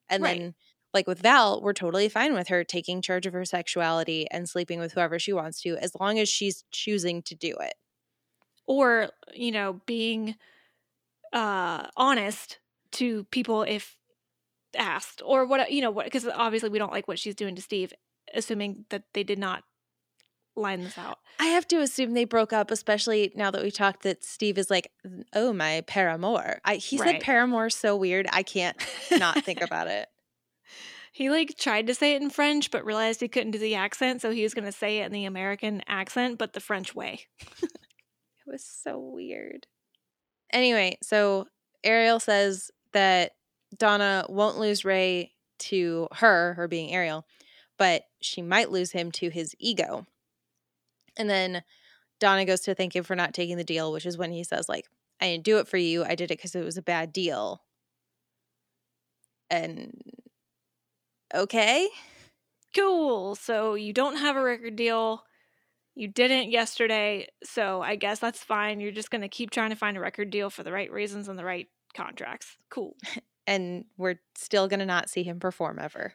[0.07, 0.39] And Right.
[0.39, 0.55] then
[0.93, 4.79] like with Val, we're totally fine with her taking charge of her sexuality and sleeping
[4.79, 7.73] with whoever she wants to, as long as she's choosing to do it.
[8.67, 10.35] or you know being
[11.33, 12.59] uh honest
[12.91, 13.95] to people if
[14.77, 17.61] asked or what you know what because obviously we don't like what she's doing to
[17.61, 17.91] steve
[18.33, 19.63] assuming that they did not
[20.55, 24.03] line this out I have to assume they broke up, especially now that we talked
[24.03, 24.91] that Steve is like,
[25.31, 26.59] oh, my paramour.
[26.65, 27.11] I, he Right.
[27.11, 28.27] said paramour so weird.
[28.33, 28.75] I can't
[29.17, 30.09] not think about it.
[31.13, 34.21] he like tried to say it in french but realized he couldn't do the accent
[34.21, 37.21] so he was going to say it in the american accent but the french way
[37.63, 39.65] It was so weird.
[40.51, 41.47] Anyway, so
[41.83, 43.31] Ariel says that
[43.77, 47.25] Donna won't lose Ray to her, her being Ariel,
[47.77, 50.05] but she might lose him to his ego.
[51.17, 51.63] And then
[52.19, 54.69] Donna goes to thank him for not taking the deal, which is when he says,
[54.69, 54.85] like,
[55.21, 56.03] I didn't do it for you.
[56.03, 57.61] I did it because it was a bad deal.
[59.49, 60.01] And
[61.33, 61.89] okay.
[62.75, 63.35] Cool.
[63.35, 65.23] So you don't have a record deal.
[65.95, 67.27] You didn't yesterday.
[67.43, 68.79] So I guess that's fine.
[68.79, 71.27] You're just going to keep trying to find a record deal for the right reasons
[71.27, 72.57] and the right contracts.
[72.69, 72.95] Cool.
[73.49, 76.13] And we're still going to not see him perform ever.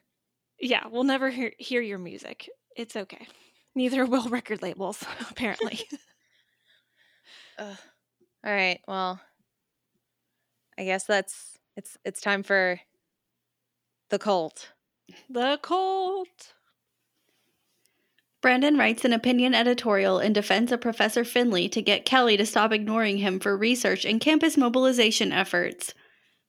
[0.61, 2.49] Yeah, we'll never hear, hear your music.
[2.77, 3.27] It's okay.
[3.75, 5.81] Neither will record labels, apparently.
[7.59, 7.77] Ugh.
[8.47, 8.79] All right.
[8.87, 9.21] Well,
[10.79, 12.79] I guess that's it's it's time for
[14.11, 14.71] the cult.
[15.29, 16.53] the cult.
[18.43, 22.73] Brandon writes an opinion editorial in defense of Professor Finley to get Kelly to stop
[22.73, 25.95] ignoring him for research and campus mobilization efforts.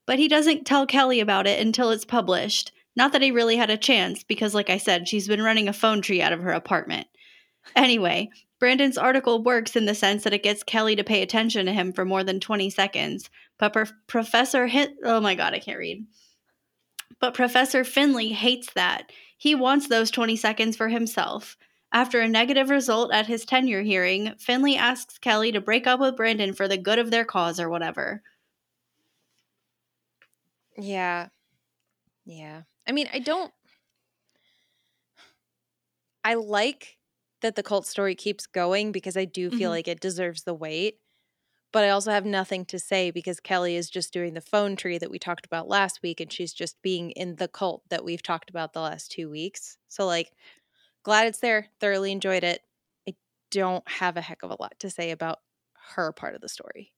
[0.06, 2.72] But he doesn't tell Kelly about it until it's published.
[2.94, 5.72] Not that he really had a chance, because, like I said, she's been running a
[5.72, 7.08] phone tree out of her apartment.
[7.74, 11.72] Anyway, Brandon's article works in the sense that it gets Kelly to pay attention to
[11.72, 13.28] him for more than 20 seconds.
[13.58, 14.94] But Prof- Professor Hit.
[15.04, 16.06] Oh my god, I can't read.
[17.20, 19.10] But Professor Finley hates that.
[19.36, 21.56] He wants those 20 seconds for himself.
[21.92, 26.16] After a negative result at his tenure hearing, Finley asks Kelly to break up with
[26.16, 28.22] Brandon for the good of their cause or whatever.
[30.78, 31.28] Yeah.
[32.24, 32.62] Yeah.
[32.86, 33.52] I mean, I don't
[36.24, 36.98] I like
[37.42, 39.70] that the cult story keeps going because I do feel Mhm.
[39.70, 40.98] like it deserves the wait.
[41.72, 44.98] But I also have nothing to say because Kelly is just doing the phone tree
[44.98, 48.22] that we talked about last week and she's just being in the cult that we've
[48.22, 49.78] talked about the last 2 weeks.
[49.88, 50.32] So like
[51.04, 51.68] glad it's there.
[51.80, 52.62] Thoroughly enjoyed it.
[53.08, 53.16] I
[53.52, 55.40] don't have a heck of a lot to say about
[55.96, 56.94] her part of the story.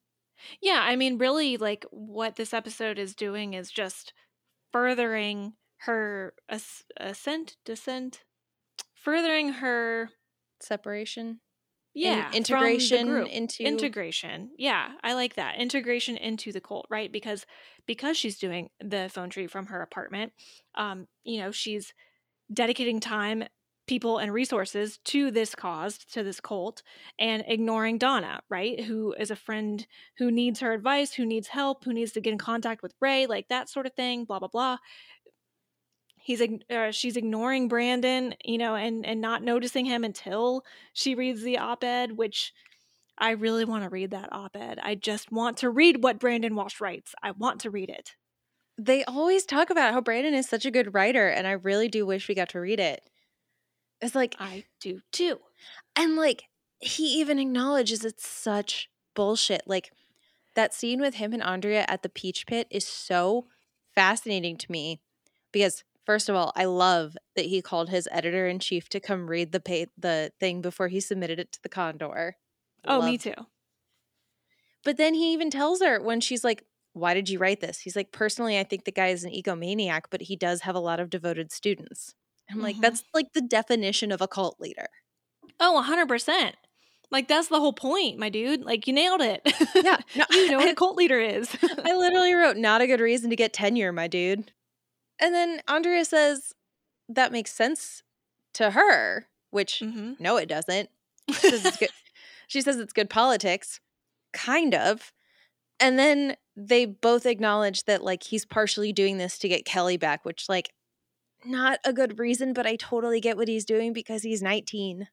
[0.60, 4.12] Yeah, I mean, really, like what this episode is doing is just
[4.72, 8.24] furthering her as- ascent, descent,
[8.94, 10.10] furthering her
[10.60, 11.40] Separation,
[11.94, 14.50] yeah the integration into integration.
[14.58, 17.12] Yeah, I like that integration into the cult, right?
[17.12, 17.46] Because
[17.86, 20.32] because she's doing the phone tree from her apartment,
[20.74, 21.94] um, you know, she's
[22.52, 23.44] dedicating time,
[23.88, 26.82] people, and resources to this cause, to this cult,
[27.18, 28.84] and ignoring Donna, right?
[28.84, 29.86] Who is a friend
[30.18, 33.26] who needs her advice, who needs help, who needs to get in contact with Ray,
[33.26, 34.24] like that sort of thing.
[34.24, 34.76] Blah blah blah.
[36.16, 40.62] He's uh, she's ignoring Brandon, you know, and and not noticing him until
[40.92, 42.52] she reads the op-ed, which
[43.18, 44.78] I really want to read that op-ed.
[44.82, 47.14] I just want to read what Brandon Walsh writes.
[47.22, 48.14] I want to read it.
[48.78, 52.06] they always talk about how Brandon is such a good writer, and I really do
[52.06, 53.02] wish we got to read it.
[54.00, 55.38] It's like, I do too.
[55.96, 56.44] and like,
[56.80, 59.62] he even acknowledges it's such bullshit.
[59.66, 59.90] Like,
[60.54, 63.46] that scene with him and Andrea at the Peach Pit is so
[63.94, 65.00] fascinating to me
[65.52, 69.28] because, first of all, I love that he called his editor in chief to come
[69.28, 72.36] read the pay- the thing before he submitted it to the Condor.
[72.84, 73.34] Oh, me too.
[74.84, 77.80] But then he even tells her when she's like, Why did you write this?
[77.80, 80.80] He's like, Personally, I think the guy is an egomaniac, but he does have a
[80.80, 82.14] lot of devoted students.
[82.50, 82.80] I'm like, Mhm.
[82.82, 84.88] That's like the definition of a cult leader.
[85.60, 86.52] Oh, 100%.
[87.10, 88.62] Like, that's the whole point, my dude.
[88.64, 89.40] Like, you nailed it.
[89.74, 89.96] Yeah.
[90.16, 91.48] No, you know what I- a cult leader is.
[91.84, 94.52] I literally wrote, Not a good reason to get tenure, my dude.
[95.18, 96.52] And then Andrea says,
[97.08, 98.02] That makes sense
[98.54, 100.90] to her, which hmm no, it doesn't.
[101.28, 101.90] She says it's good.
[102.48, 103.80] she says it's good politics,
[104.32, 105.12] kind of.
[105.80, 110.24] And then they both acknowledge that like he's partially doing this to get Kelly back,
[110.24, 110.70] which like
[111.44, 115.08] not a good reason, but I totally get what he's doing because he's 19.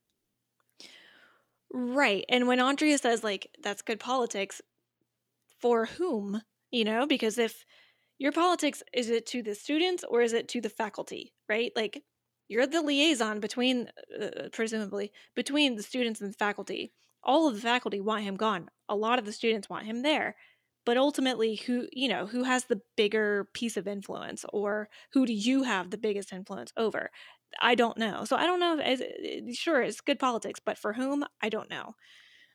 [1.71, 2.26] Right.
[2.30, 4.61] And when Andrea says, like, that's good politics,
[5.59, 6.41] for whom?
[6.71, 7.65] You know, because if
[8.17, 11.71] your politics, is it to the students or is it to the faculty, right?
[11.76, 12.03] Like,
[12.47, 13.89] you're the liaison between,
[14.21, 16.93] uh, presumably, between the students and the faculty.
[17.23, 18.69] All of the faculty want him gone.
[18.88, 20.36] A lot of the students want him there.
[20.86, 25.33] But ultimately, who, you know, who has the bigger piece of influence or who do
[25.33, 27.09] you have the biggest influence over?
[27.59, 28.25] I don't know.
[28.25, 28.77] So I don't know.
[28.79, 31.25] If, is- sure, it's good politics, but for whom?
[31.41, 31.95] I don't know.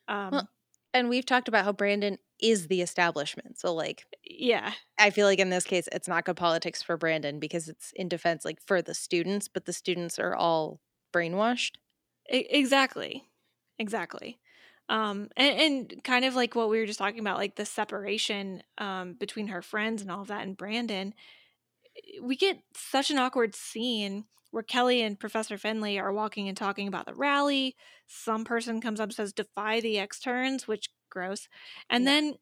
[0.09, 0.49] Um, Well,
[0.95, 3.59] And we've talked about how Brandon is the establishment.
[3.59, 4.72] So like yeah.
[4.99, 8.09] I feel like in this case it's not good politics for Brandon because it's in
[8.09, 10.81] defense like for the students, but the students are all
[11.14, 11.76] brainwashed.
[12.31, 13.24] Exactly
[13.78, 14.39] exactly
[14.91, 15.61] um and,
[15.95, 19.49] and kind of like what we were just talking about like the separation um between
[19.49, 21.14] her friends and all of that and brandon
[21.97, 26.57] eh, we get such an awkward scene where kelly and professor finley are walking and
[26.57, 27.76] talking about the rally
[28.07, 31.49] some person comes up and says defy the externs which gross
[31.91, 32.09] and Yeah.
[32.09, 32.34] then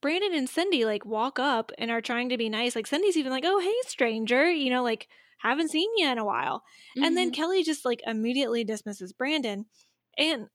[0.00, 3.32] brandon and cindy like walk up and are trying to be nice like cindy's even
[3.32, 6.62] like oh hey stranger you know like haven't seen you in a while
[7.00, 7.32] and then Mhm.
[7.32, 9.66] Kelly just like immediately dismisses Brandon.
[10.16, 10.48] And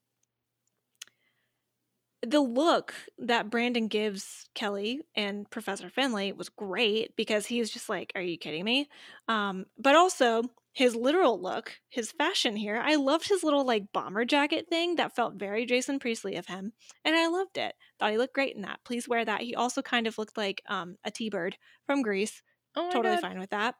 [2.26, 8.12] the look that Brandon gives Kelly and Professor Finley was great because he's just like,
[8.14, 8.88] "Are you kidding me?"
[9.28, 10.42] Um, but also
[10.72, 12.76] his literal look, his fashion here.
[12.76, 16.72] I loved his little like bomber jacket thing that felt very Jason Priestley of him,
[17.04, 17.74] and I loved it.
[17.98, 18.80] Thought he looked great in that.
[18.84, 19.42] Please wear that.
[19.42, 21.56] He also kind of looked like um, a T-bird
[21.86, 22.42] from Grease.
[22.76, 23.22] Oh my totally God.
[23.22, 23.74] fine with that.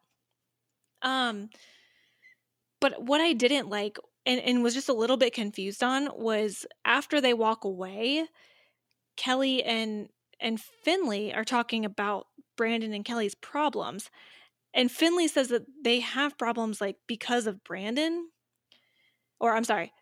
[1.03, 1.51] Um,
[2.80, 6.66] but what I didn't like and, and was just a little bit confused on was
[6.84, 8.26] after they walk away,
[9.16, 12.26] Kelly and and Finley are talking about
[12.56, 14.10] Brandon and Kelly's problems.
[14.74, 18.28] And Finley says that they have problems like because of Brandon.
[19.40, 19.92] Or I'm sorry.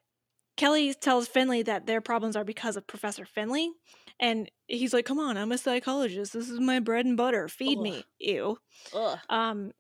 [0.57, 3.71] Kelly tells Finley that their problems are because of Professor Finley.
[4.19, 6.33] And he's like, come on, I'm a psychologist.
[6.33, 7.49] This is my bread and butter.
[7.49, 8.05] Feed me.
[8.19, 8.59] Ew.
[8.95, 9.19] Ugh.
[9.31, 9.73] Um,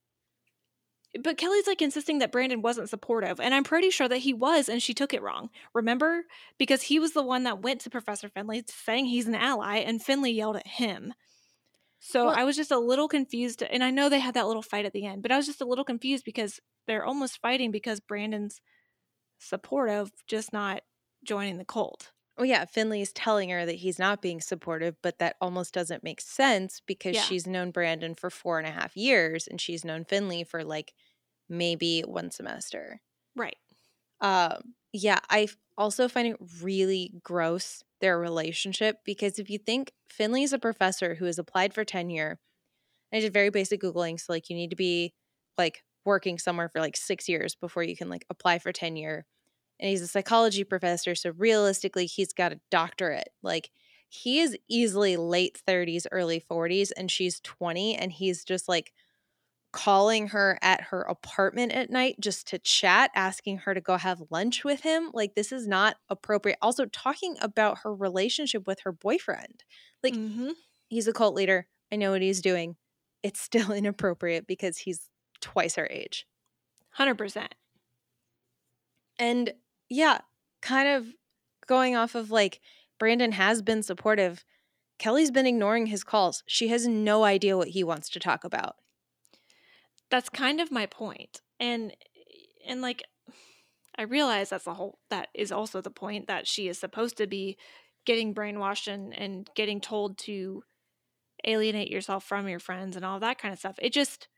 [1.22, 4.68] but Kelly's like insisting that Brandon wasn't supportive, and I'm pretty sure that he was,
[4.68, 5.50] and she took it wrong.
[5.74, 6.24] Remember?
[6.58, 10.02] Because he was the one that went to Professor Finley saying he's an ally, and
[10.02, 11.14] Finley yelled at him.
[11.98, 14.62] So Well- I was just a little confused, and I know they had that little
[14.62, 17.70] fight at the end, but I was just a little confused because they're almost fighting
[17.70, 18.60] because Brandon's
[19.38, 20.82] supportive, just not
[21.24, 22.12] joining the cult.
[22.36, 26.20] Well, yeah, Finley's telling her that he's not being supportive, but that almost doesn't make
[26.20, 27.22] sense because Yeah.
[27.22, 30.92] she's known Brandon for four and a half years and she's known Finley for like
[31.48, 33.00] maybe one semester.
[33.34, 33.56] Right.
[34.20, 40.42] Um, yeah, I also find it really gross their relationship because if you think Finley
[40.42, 42.38] is a professor who has applied for tenure,
[43.12, 45.14] I did very basic googling, so like you need to be
[45.58, 49.26] like working somewhere for like six years before you can like apply for tenure.
[49.78, 53.30] And he's a psychology professor, so realistically, he's got a doctorate.
[53.42, 53.70] Like
[54.08, 58.92] he is easily late 30s, early 40s, and she's 20, and he's just like
[59.72, 64.22] calling her at her apartment at night just to chat, asking her to go have
[64.30, 65.10] lunch with him.
[65.12, 66.58] Like, this is not appropriate.
[66.62, 69.64] Also, talking about her relationship with her boyfriend.
[70.02, 70.50] Like, hmm
[70.88, 71.66] he's a cult leader.
[71.92, 72.76] I know what he's doing.
[73.22, 75.10] It's still inappropriate because he's
[75.40, 76.26] twice her age.
[76.98, 77.48] 100%.
[79.18, 79.52] And
[79.88, 80.18] yeah,
[80.62, 81.06] kind of
[81.66, 82.60] going off of like
[82.98, 84.44] Brandon has been supportive.
[84.98, 86.42] Kelly's been ignoring his calls.
[86.46, 88.76] She has no idea what he wants to talk about.
[90.10, 91.94] That's kind of my point and
[92.66, 93.02] and like
[93.98, 97.26] i realize that's the whole that is also the point that she is supposed to
[97.26, 97.56] be
[98.04, 100.62] getting brainwashed and and getting told to
[101.44, 104.28] alienate yourself from your friends and all that kind of stuff it just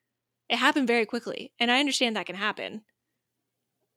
[0.48, 2.82] it happened very quickly and i understand that can happen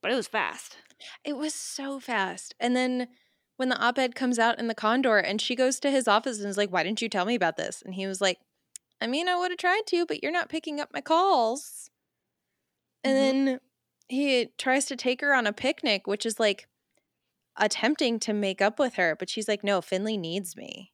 [0.02, 0.78] but it was fast
[1.24, 2.56] It was so fast.
[2.60, 3.08] And then
[3.58, 6.40] when the op ed comes out in the Condor and she goes to his office
[6.40, 7.82] and is like, Why didn't you tell me about this?
[7.82, 8.40] And he was like,
[9.02, 11.90] I mean, I would have tried to, but you're not picking up my calls.
[13.04, 13.46] And mm-hmm.
[13.46, 13.60] then
[14.08, 16.68] he tries to take her on a picnic, which is like
[17.58, 19.16] attempting to make up with her.
[19.18, 20.92] But she's like, No, Finley needs me.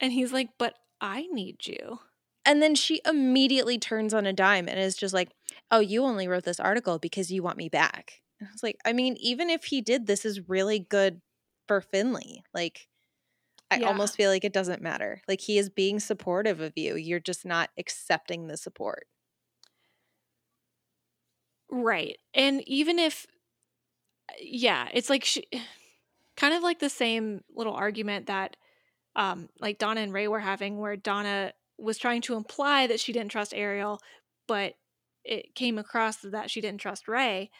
[0.00, 1.98] and he's like but i need you
[2.44, 5.30] And then she immediately turns on a dime and is just like,
[5.70, 8.20] Oh, you only wrote this article because you want me back.
[8.40, 11.20] And I was like, I mean, even if he did, this is really good
[11.68, 12.42] for Finley.
[12.52, 12.88] Like,
[13.72, 13.86] I Yeah.
[13.86, 15.22] almost feel like it doesn't matter.
[15.28, 16.96] Like, he is being supportive of you.
[16.96, 19.06] You're just not accepting the support.
[21.70, 22.18] Right.
[22.34, 23.26] And even if,
[24.40, 25.44] yeah, it's like she,
[26.36, 28.56] kind of like the same little argument that,
[29.16, 33.12] um, like Donna and Ray were having, where Donna was trying to imply that she
[33.12, 34.00] didn't trust Ariel,
[34.48, 34.74] but
[35.24, 37.50] it came across that she didn't trust Ray.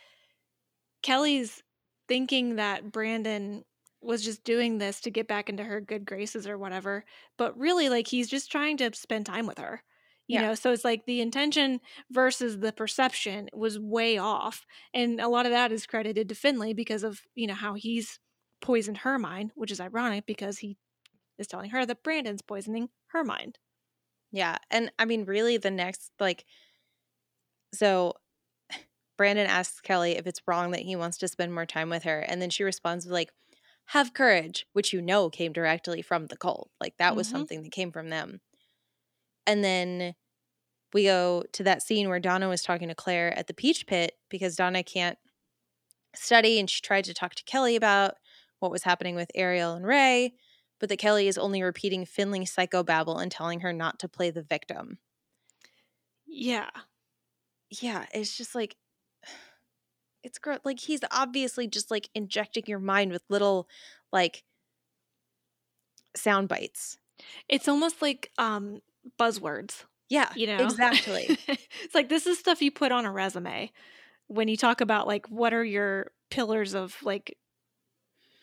[1.03, 1.63] Kelly's
[2.09, 3.65] thinking that Brandon
[4.03, 7.05] was just doing this to get back into her good graces or whatever,
[7.37, 9.83] but really, like, he's just trying to spend time with her.
[10.29, 10.41] You Yeah.
[10.41, 11.81] know, so it's like the intention
[12.11, 14.65] versus the perception was way off.
[14.95, 18.19] And a lot of that is credited to Finley because of, you know, how he's
[18.61, 20.79] poisoned her mind, which is ironic because he
[21.39, 23.59] is telling her that Brandon's poisoning her mind.
[24.31, 24.59] Yeah.
[24.71, 26.45] And I mean, really, the next, like,
[27.75, 28.15] so
[29.17, 32.21] Brandon asks Kelly if it's wrong that he wants to spend more time with her.
[32.21, 33.33] And then she responds with, like,
[33.93, 36.71] have courage, which you know came directly from the cult.
[36.81, 37.29] Like, that was Mhm.
[37.29, 38.41] something that came from them.
[39.47, 40.15] And then
[40.93, 44.15] we go to that scene where Donna was talking to Claire at the Peach Pit
[44.31, 45.19] because Donna can't
[46.15, 48.17] study and she tried to talk to Kelly about
[48.61, 50.35] what was happening with Ariel and Ray,
[50.81, 54.43] but that Kelly is only repeating Finley's psychobabble and telling her not to play the
[54.43, 54.99] victim.
[56.27, 56.71] Yeah.
[57.71, 58.77] Yeah, it's just like
[60.23, 60.61] it's gross.
[60.65, 63.69] Like he's obviously just like injecting your mind with little
[64.13, 64.45] like
[66.17, 66.99] sound bites.
[67.49, 68.81] It's almost like um
[69.19, 70.69] buzzwords, Yeah, you know?
[70.69, 71.39] exactly.
[71.49, 73.71] it's like this is stuff you put on a resume
[74.29, 77.37] when you talk about like what are your pillars of like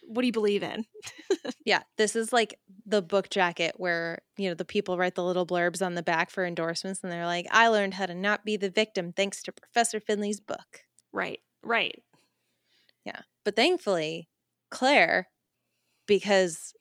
[0.08, 0.86] what do you believe in?
[1.66, 5.46] Yeah, this is like the book jacket where, you know, the people write the little
[5.46, 8.58] blurbs on the back for endorsements and they're like, I learned how to not be
[8.58, 10.86] the victim thanks to Professor Finley's book.
[11.12, 12.01] right, right.
[13.05, 13.22] Yeah.
[13.45, 14.30] But thankfully,
[14.72, 15.28] Claire,
[16.07, 16.74] because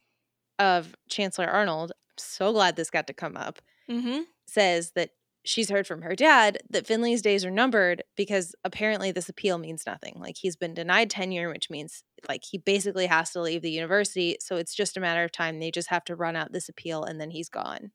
[0.58, 3.60] of Chancellor Arnold, I'm so glad this got to come up,
[3.90, 4.22] Mm-hmm.
[4.46, 5.10] says that
[5.44, 9.84] she's heard from her dad that Finley's days are numbered because apparently this appeal means
[9.86, 10.14] nothing.
[10.18, 14.36] Like he's been denied tenure, which means like he basically has to leave the university.
[14.40, 15.58] So it's just a matter of time.
[15.58, 17.92] They just have to run out this appeal and then he's gone.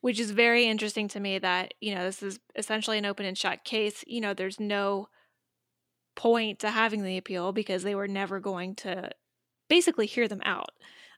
[0.00, 3.36] Which is very interesting to me that, you know, this is essentially an open and
[3.38, 4.02] shut case.
[4.06, 5.08] You know, there's no
[6.14, 9.10] point to having the appeal because they were never going to
[9.68, 10.70] basically hear them out,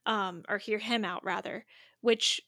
[0.06, 1.64] um, or hear him out rather,
[2.00, 2.40] which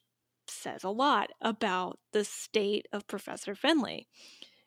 [0.47, 4.09] says a lot about the state of Professor Finley.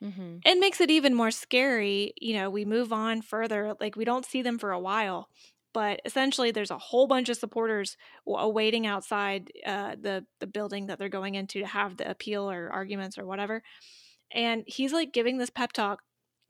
[0.02, 0.38] Mm-hmm.
[0.44, 2.12] It makes it even more scary.
[2.20, 5.28] You know, we move on further, like we don't see them for a while,
[5.72, 10.86] but essentially there's a whole bunch of supporters w- awaiting outside uh, the the building
[10.86, 13.62] that they're going into to have the appeal or arguments or whatever.
[14.32, 16.00] And he's like giving this pep talk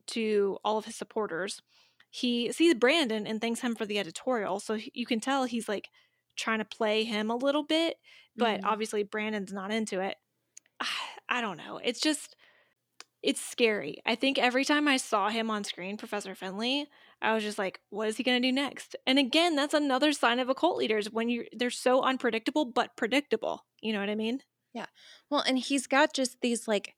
[0.09, 1.63] to all of his supporters.
[2.11, 5.89] He sees Brandon and thanks him for the editorial, so you can tell he's like
[6.37, 7.97] trying to play him a little bit,
[8.39, 8.65] but Mhm.
[8.65, 10.17] obviously Brandon's not into it.
[11.29, 11.79] I don't know.
[11.83, 12.37] It's just
[13.23, 13.99] it's scary.
[14.05, 16.89] I think every time I saw him on screen, Professor Finley,
[17.21, 18.97] I was just like, what is he going to do next?
[19.07, 22.97] And again, that's another sign of a cult leaders when you they're so unpredictable but
[22.97, 23.65] predictable.
[23.81, 24.43] You know what I mean?
[24.75, 24.87] Yeah.
[25.31, 26.95] Well, and he's got just these like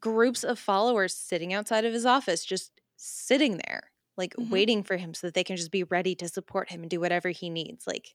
[0.00, 4.48] groups of followers sitting outside of his office, just sitting there, like Mhm.
[4.50, 7.00] waiting for him so that they can just be ready to support him and do
[7.00, 7.86] whatever he needs.
[7.86, 8.14] Like,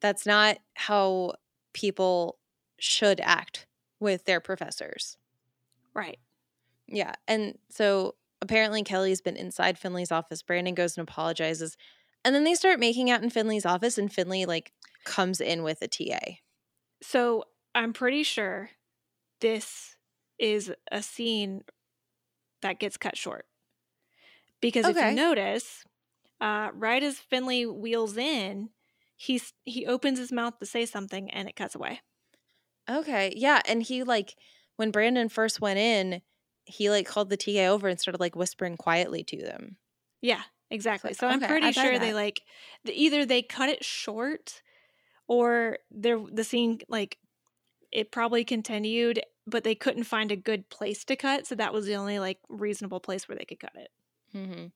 [0.00, 1.34] that's not how
[1.74, 2.38] people
[2.78, 3.66] should act
[4.00, 5.18] with their professors.
[5.94, 6.18] Right.
[6.88, 7.14] Yeah.
[7.28, 10.42] And so apparently Kelly's been inside Finley's office.
[10.42, 11.76] Brandon goes and apologizes.
[12.24, 14.72] And then they start making out in Finley's office, and Finley like
[15.04, 16.40] comes in with a TA.
[17.02, 18.70] So I'm pretty sure
[19.40, 19.96] this
[20.40, 21.62] is a scene
[22.62, 23.46] that gets cut short.
[24.60, 25.84] Because if you notice,
[26.40, 28.70] uh, right as Finley wheels in,
[29.16, 32.00] he's he opens his mouth to say something and it cuts away.
[32.88, 33.32] Okay.
[33.36, 33.60] Yeah.
[33.66, 34.36] And he like
[34.76, 36.22] when Brandon first went in,
[36.64, 39.76] he like called the TA over and started like whispering quietly to them.
[40.22, 41.14] Yeah, exactly.
[41.14, 42.42] So I'm okay, pretty sure they like
[42.84, 44.62] the, either they cut it short
[45.28, 47.18] or there the scene like
[47.92, 51.86] it probably continued, but they couldn't find a good place to cut, so that was
[51.86, 53.90] the only like reasonable place where they could cut it.
[54.34, 54.66] Mm-hmm.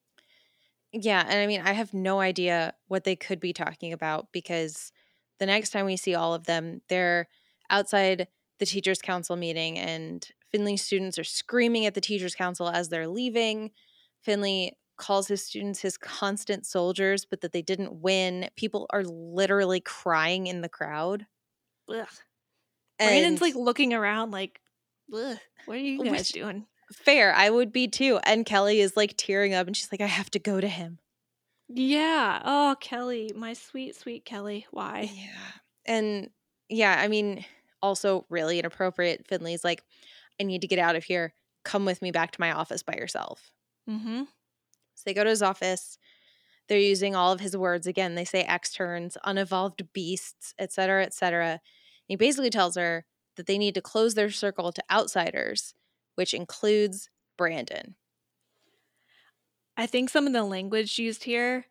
[0.92, 1.24] Yeah.
[1.28, 4.92] And I mean, I have no idea what they could be talking about because
[5.38, 7.28] the next time we see all of them, they're
[7.68, 12.88] outside the teachers' council meeting and Finley students are screaming at the teachers' council as
[12.88, 13.72] they're leaving.
[14.22, 18.48] Finley calls his students his constant soldiers, but that they didn't win.
[18.56, 21.26] People are literally crying in the crowd.
[21.88, 22.06] Ugh.
[22.98, 24.60] Brandon's like looking around like,
[25.08, 25.38] what
[25.68, 26.66] are you guys doing?
[26.92, 28.20] Fair, I would be too.
[28.24, 30.98] And Kelly is like tearing up and she's like, I have to go to him.
[31.68, 32.42] Yeah.
[32.44, 34.66] Oh, Kelly, my sweet, sweet Kelly.
[34.70, 35.10] Why?
[35.14, 35.52] Yeah.
[35.86, 36.30] And
[36.68, 37.44] yeah, I mean,
[37.82, 39.26] also really inappropriate.
[39.26, 39.82] Finley's like,
[40.40, 41.34] I need to get out of here.
[41.64, 43.50] Come with me back to my office by yourself.
[43.88, 44.22] Mm-hmm.
[44.24, 45.98] So they go to his office.
[46.68, 48.14] They're using all of his words again.
[48.14, 51.60] They say externs, unevolved beasts, etc., etc.
[52.06, 53.04] He basically tells her
[53.36, 55.74] that they need to close their circle to outsiders,
[56.14, 57.96] which includes Brandon.
[59.76, 61.66] I think some of the language used here,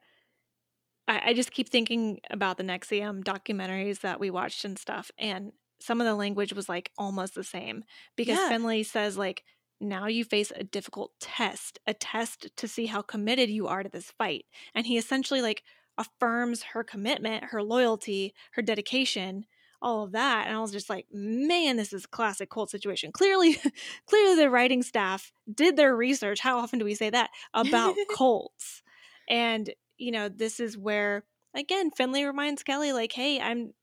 [1.07, 5.51] I, I just keep thinking about the NXIVM documentaries that we watched and stuff, and
[5.79, 7.83] some of the language was like almost the same
[8.15, 8.49] because Yeah.
[8.49, 9.43] Finley says like,
[9.81, 13.89] now you face a difficult test, a test to see how committed you are to
[13.89, 15.63] this fight, and he essentially like
[15.97, 19.45] affirms her commitment, her loyalty, her dedication,
[19.83, 23.11] all of that, and I was just like, man, this is a classic cult situation.
[23.11, 23.57] Clearly,
[24.07, 26.39] clearly the writing staff did their research.
[26.39, 28.81] How often do we say that about cults?
[29.29, 31.23] And you know, this is where
[31.53, 33.73] again Finley reminds Kelly, like, hey, I'm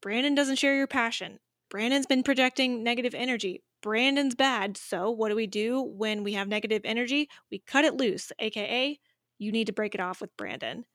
[0.00, 1.38] Brandon doesn't share your passion.
[1.70, 3.62] Brandon's been projecting negative energy.
[3.82, 4.76] Brandon's bad.
[4.76, 7.28] So, what do we do when we have negative energy?
[7.50, 8.98] We cut it loose, aka,
[9.38, 10.86] you need to break it off with Brandon.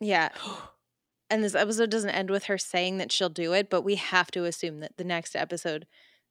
[0.00, 0.30] Yeah.
[1.28, 4.30] And this episode doesn't end with her saying that she'll do it, but we have
[4.32, 5.86] to assume that the next episode,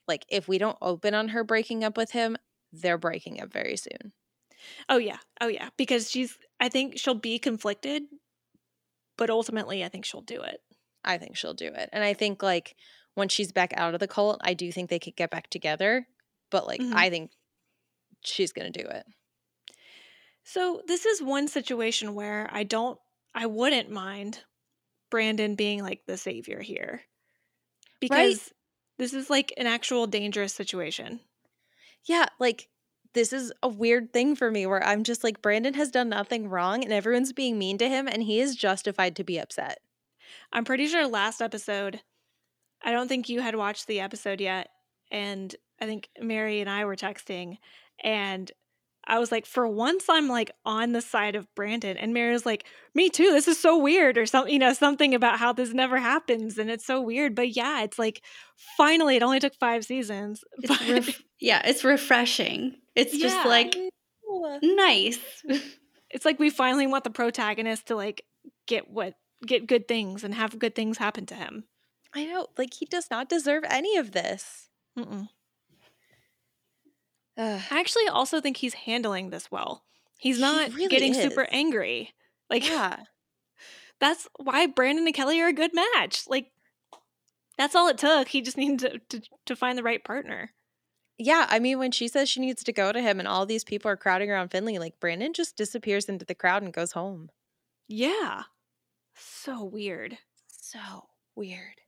[0.07, 2.37] like, if we don't open on her breaking up with him,
[2.71, 4.13] they're breaking up very soon.
[4.89, 5.17] oh, yeah.
[5.41, 5.69] Oh, yeah.
[5.77, 8.03] Because she's, I think she'll be conflicted,
[9.17, 10.61] but ultimately, I think she'll do it.
[11.03, 11.89] I think she'll do it.
[11.91, 12.75] And I think, like,
[13.15, 16.07] once she's back out of the cult, I do think they could get back together.
[16.51, 16.93] But, like, Mhm.
[16.95, 17.31] I think
[18.23, 19.05] she's going to do it.
[20.43, 22.99] So, this is one situation where I don't,
[23.33, 24.43] I wouldn't mind
[25.09, 27.01] Brandon being like the savior here.
[27.99, 28.51] Because
[28.97, 31.19] this is like an actual dangerous situation.
[32.05, 32.69] Yeah, like
[33.13, 36.49] this is a weird thing for me where I'm just like Brandon has done nothing
[36.49, 39.79] wrong and everyone's being mean to him and he is justified to be upset.
[40.51, 42.01] I'm pretty sure last episode,
[42.83, 44.69] I don't think you had watched the episode yet.
[45.11, 47.57] And I think Mary and I were texting.
[48.03, 48.51] And
[49.07, 51.97] I was like, for once, I'm like on the side of Brandon.
[51.97, 53.31] And Mary was like, me too.
[53.31, 56.57] This is so weird, or something, you know, something about how this never happens.
[56.57, 57.35] And it's so weird.
[57.35, 58.23] But yeah, it's like
[58.77, 60.43] finally, it only took five seasons.
[60.63, 62.75] It's ref- yeah, it's refreshing.
[62.95, 63.75] It's just like
[64.61, 65.19] nice.
[66.09, 68.23] it's like we finally want the protagonist to like
[68.67, 69.13] get what
[69.45, 71.65] get good things and have good things happen to him.
[72.13, 74.69] I know, like he does not deserve any of this.
[74.97, 75.27] Mm-mm.
[77.37, 77.61] Ugh.
[77.69, 79.83] I actually also think he's handling this well.
[80.17, 82.13] He's He not really getting super angry.
[82.49, 82.97] Like yeah.
[83.99, 86.23] that's why Brandon and Kelly are a good match.
[86.27, 86.51] Like
[87.57, 88.29] that's all it took.
[88.29, 88.79] He just needed
[89.09, 90.51] to, to, to find the right partner.
[91.17, 93.63] Yeah, I mean, when she says she needs to go to him and all these
[93.63, 97.29] people are crowding around Finley, like Brandon just disappears into the crowd and goes home.
[97.87, 98.43] Yeah.
[99.15, 100.17] So weird.
[100.47, 100.79] So
[101.35, 101.79] weird.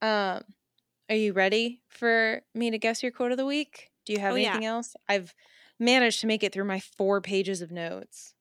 [0.00, 0.42] Um,
[1.08, 3.90] are you ready for me to guess your quote of the week?
[4.08, 4.52] Do you have Oh, yeah.
[4.52, 4.96] anything else?
[5.06, 5.34] I've
[5.78, 8.32] managed to make it through my four pages of notes.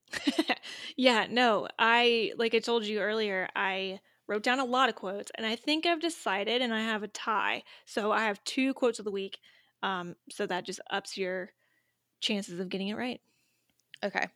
[0.95, 5.29] yeah, no, I like I told you earlier, I wrote down a lot of quotes
[5.35, 7.63] and I think I've decided and I have a tie.
[7.85, 9.39] So I have two quotes of the week.
[9.83, 11.49] Um, so that just ups your
[12.21, 13.19] chances of getting it right.
[14.01, 14.27] Okay.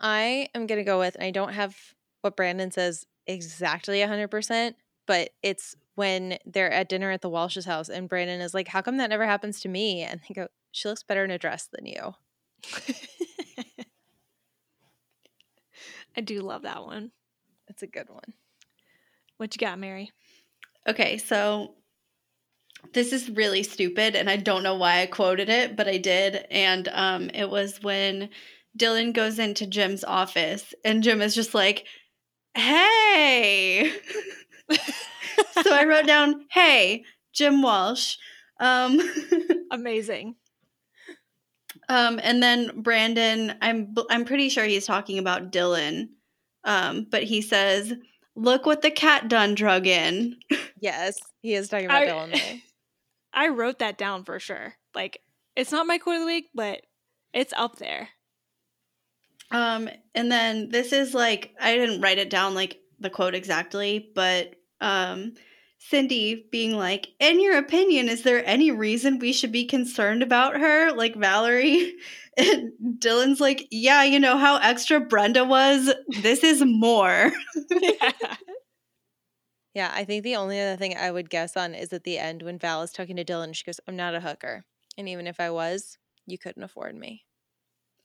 [0.00, 1.76] I am going to go with, and I don't have
[2.22, 4.74] what Brandon says exactly 100%,
[5.06, 8.80] but it's when they're at dinner at the Walsh's house and Brandon is like, How
[8.80, 10.02] come that never happens to me?
[10.02, 12.14] And they go, She looks better in a dress than you.
[16.16, 17.10] I do love that one.
[17.66, 18.32] It's a good one.
[19.38, 20.12] What you got, Mary?
[20.88, 21.74] Okay, so
[22.94, 26.46] this is really stupid and I don't know why I quoted it, but I did.
[26.48, 28.30] And um it was when
[28.78, 31.86] Dylan goes into Jim's office and Jim is just like,
[32.54, 33.92] "Hey."
[35.62, 38.16] so I wrote down, "Hey, Jim Walsh."
[38.60, 39.00] Um
[39.70, 40.34] Amazing.
[41.88, 46.08] Um, and then Brandon, I'm I'm pretty sure he's talking about Dylan,
[46.64, 47.94] um, but he says,
[48.36, 50.36] "Look what the cat done drug in."
[50.80, 52.32] Yes, he is talking about I- Dylan.
[52.32, 52.58] Though.
[53.32, 54.74] I wrote that down for sure.
[54.94, 55.20] Like,
[55.56, 56.82] it's not my quote of the week, but
[57.34, 58.10] it's up there.
[59.50, 64.08] Um, and then this is like I didn't write it down like the quote exactly,
[64.14, 65.34] but um,
[65.78, 70.56] Cindy being like, "In your opinion, is there any reason we should be concerned about
[70.58, 71.94] her?" Like Valerie,
[72.36, 75.92] and Dylan's like, "Yeah, you know how extra Brenda was.
[76.22, 77.32] This is more."
[77.70, 78.12] Yeah,
[79.74, 82.42] yeah, I think the only other thing I would guess on is at the end
[82.42, 84.64] when Val is talking to Dylan, she goes, I'm not a hooker.
[84.96, 87.24] And even if I was, you couldn't afford me.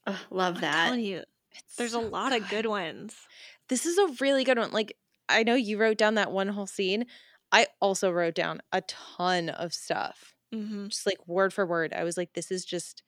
[0.06, 0.76] Ugh, love I'm that.
[0.84, 3.28] telling you, It's there's so a lot of good ones.
[3.68, 4.70] This is a really good one.
[4.72, 4.96] Like,
[5.28, 7.06] I know you wrote down that one whole scene.
[7.52, 10.88] I also wrote down a ton of stuff, Mm-hmm.
[10.88, 11.92] just like word for word.
[11.92, 13.02] I was like, this is just,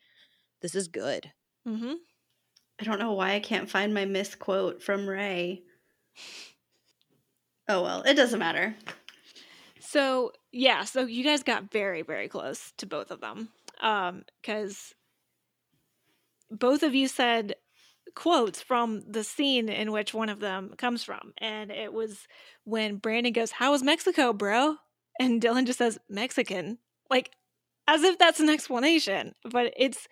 [0.63, 1.33] this is good.
[1.67, 1.95] Mm-hmm.
[2.81, 5.63] I don't know why I can't find my misquote from Ray.
[7.69, 8.75] Oh well, it doesn't matter.
[9.81, 13.49] So yeah, so you guys got very, very close to both of them.
[13.81, 14.95] Um, because
[16.51, 17.57] both of you said
[18.17, 21.33] quotes from the scene in which one of them comes from.
[21.39, 22.27] And it was
[22.65, 24.77] when Brandon goes, How was Mexico, bro?
[25.21, 26.79] And Dylan just says, Mexican.
[27.09, 27.31] Like
[27.87, 29.35] as if that's an explanation.
[29.49, 30.09] But it's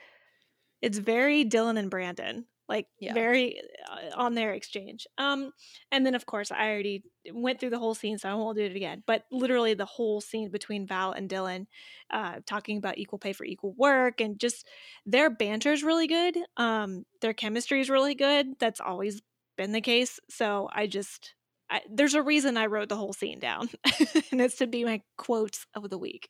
[0.81, 2.47] it's very Dylan and Brandon.
[2.69, 3.13] Like Yeah.
[3.15, 3.61] very
[3.91, 5.07] uh, on their exchange.
[5.19, 5.53] Um
[5.93, 8.65] and then of course I already went through the whole scene, so I won't do
[8.65, 9.03] it again.
[9.07, 11.67] But literally the whole scene between Val and Dylan,
[12.11, 14.67] uh, talking about equal pay for equal work, and just
[15.07, 16.37] their banter is really good.
[16.57, 18.59] Um, their chemistry is really good.
[18.59, 19.21] That's always
[19.57, 20.19] been the case.
[20.31, 21.35] So I just,
[21.71, 23.69] I, there's a reason I wrote the whole scene down,
[24.31, 26.29] and it's to be my quotes of the week.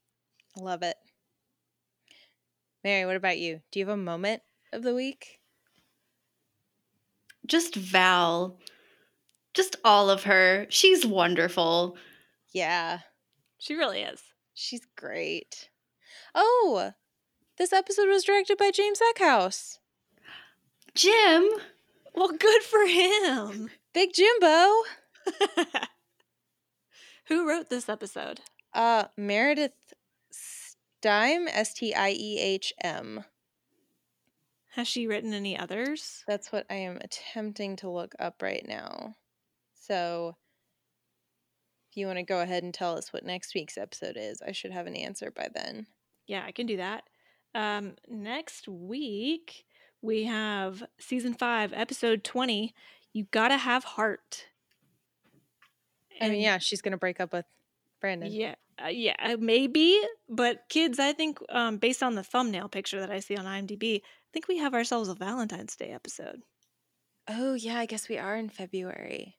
[0.59, 0.97] I love it.
[2.85, 3.61] Mary, what about you?
[3.73, 4.43] Do you have a moment
[4.73, 5.41] of the week?
[7.47, 8.59] Just Val.
[9.53, 10.67] Just all of her.
[10.69, 11.97] She's wonderful.
[12.53, 13.01] Yeah,
[13.59, 14.21] She really is.
[14.55, 15.69] she's great.
[16.35, 16.93] Oh,
[17.59, 19.79] this episode was directed by James Eckhouse.
[20.95, 21.49] Jim.
[22.15, 23.71] Well, good for him.
[23.93, 24.69] Big Jimbo.
[27.29, 28.41] Who wrote this episode?
[28.73, 29.73] Uh, Meredith
[30.33, 33.25] Stiehm, S T I E H M.
[34.75, 36.25] Has she written any others?
[36.27, 39.15] That's what I am attempting to look up right now.
[39.75, 40.37] So,
[41.91, 44.53] if you want to go ahead and tell us what next week's episode is, I
[44.53, 45.87] should have an answer by then.
[46.27, 47.05] Yeah, I can do that.
[47.55, 49.65] Um, next week
[50.03, 52.75] we have season five, episode twenty.
[53.13, 54.47] You gotta have heart.
[56.21, 57.47] I mean, And- yeah, she's gonna break up with
[58.01, 58.33] Brandon.
[58.33, 60.01] Yeah, uh, yeah, uh, maybe.
[60.29, 63.97] But kids, I think um, based on the thumbnail picture that I see on IMDb,
[63.99, 66.43] I think we have ourselves a Valentine's Day episode.
[67.29, 69.37] Oh yeah, I guess we are in February.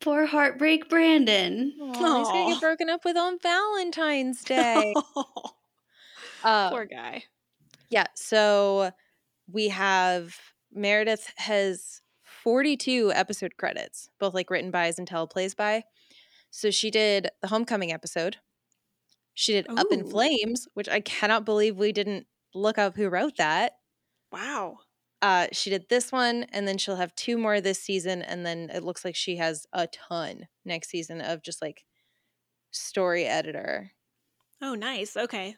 [0.00, 1.74] Poor heartbreak Brandon.
[1.80, 4.94] Aw, he's gonna get broken up with on Valentine's Day.
[6.44, 7.24] uh, Poor guy.
[7.90, 8.92] yeah, so
[9.52, 10.36] we have
[10.72, 12.00] Meredith has
[12.42, 15.84] 42 episode credits, both like written bys and teleplays by.
[16.50, 18.38] So she did the homecoming episode.
[19.40, 23.36] She did Up in Flames, which I cannot believe we didn't look up who wrote
[23.38, 23.72] that.
[24.32, 24.80] Wow.
[25.22, 28.70] Uh, she did this one, and then she'll have two more this season, and then
[28.70, 31.84] it looks like she has a ton next season of just like
[32.72, 33.92] story editor.
[34.62, 35.16] Oh, nice.
[35.18, 35.56] Okay.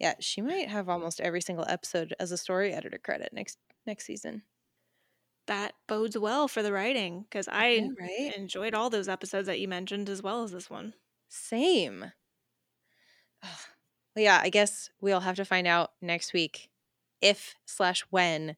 [0.00, 4.04] Yeah, she might have almost every single episode as a story editor credit next next
[4.06, 4.44] season.
[5.48, 8.34] That bodes well for the writing because I Yeah, right?
[8.36, 10.94] enjoyed all those episodes that you mentioned as well as this one.
[11.30, 12.12] Same.
[13.42, 16.68] Well, yeah, I guess we'll have to find out next week
[17.20, 18.56] if slash when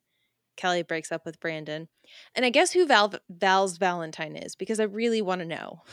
[0.57, 1.89] Kelly breaks up with Brandon,
[2.35, 5.83] and I guess who Val Val's Valentine is because I really want to know.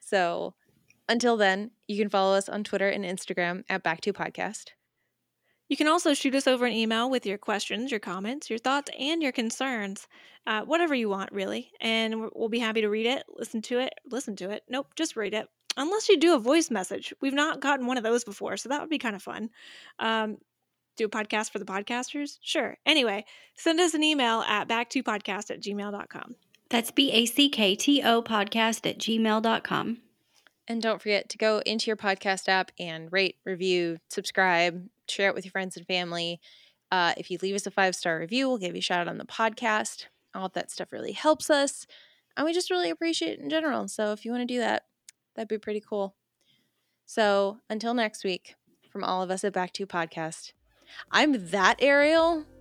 [0.00, 0.54] So
[1.08, 4.70] until then, you can follow us on Twitter and Instagram at Back to Podcast.
[5.68, 8.90] You can also shoot us over an email with your questions, your comments, your thoughts,
[8.98, 10.08] and your concerns.
[10.46, 11.70] Uh, whatever you want, really.
[11.80, 14.64] And we'll be happy to read it, listen to it, listen to it.
[14.68, 15.46] Nope, just read it.
[15.76, 17.14] Unless you do a voice message.
[17.20, 19.50] We've not gotten one of those before, so that would be kind of fun.
[19.98, 20.38] Um,
[20.96, 22.38] do a podcast for the podcasters?
[22.42, 22.76] Sure.
[22.84, 23.24] Anyway,
[23.54, 26.34] send us an email at backtopodcast at gmail.com.
[26.68, 29.98] That's B A C K T O podcast at gmail.com.
[30.68, 35.34] And don't forget to go into your podcast app and rate, review, subscribe, share it
[35.34, 36.40] with your friends and family.
[36.92, 39.08] Uh, if you leave us a five star review, we'll give you a shout out
[39.08, 40.06] on the podcast.
[40.34, 41.86] All of that stuff really helps us.
[42.36, 43.88] And we just really appreciate it in general.
[43.88, 44.84] So if you want to do that,
[45.34, 46.14] that'd be pretty cool.
[47.06, 48.54] So until next week,
[48.90, 50.52] from all of us at Back to Podcast,
[51.10, 52.44] I'm that Ariel.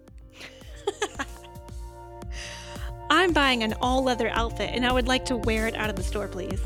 [3.10, 5.96] I'm buying an all leather outfit and I would like to wear it out of
[5.96, 6.62] the store, please.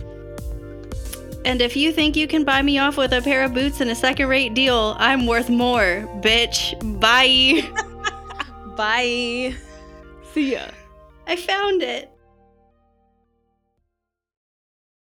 [1.45, 3.89] And if you think you can buy me off with a pair of boots and
[3.89, 6.73] a second rate deal, I'm worth more, bitch.
[7.01, 7.69] Bye.
[8.77, 9.55] Bye.
[10.33, 10.67] See ya.
[11.27, 12.12] I found it.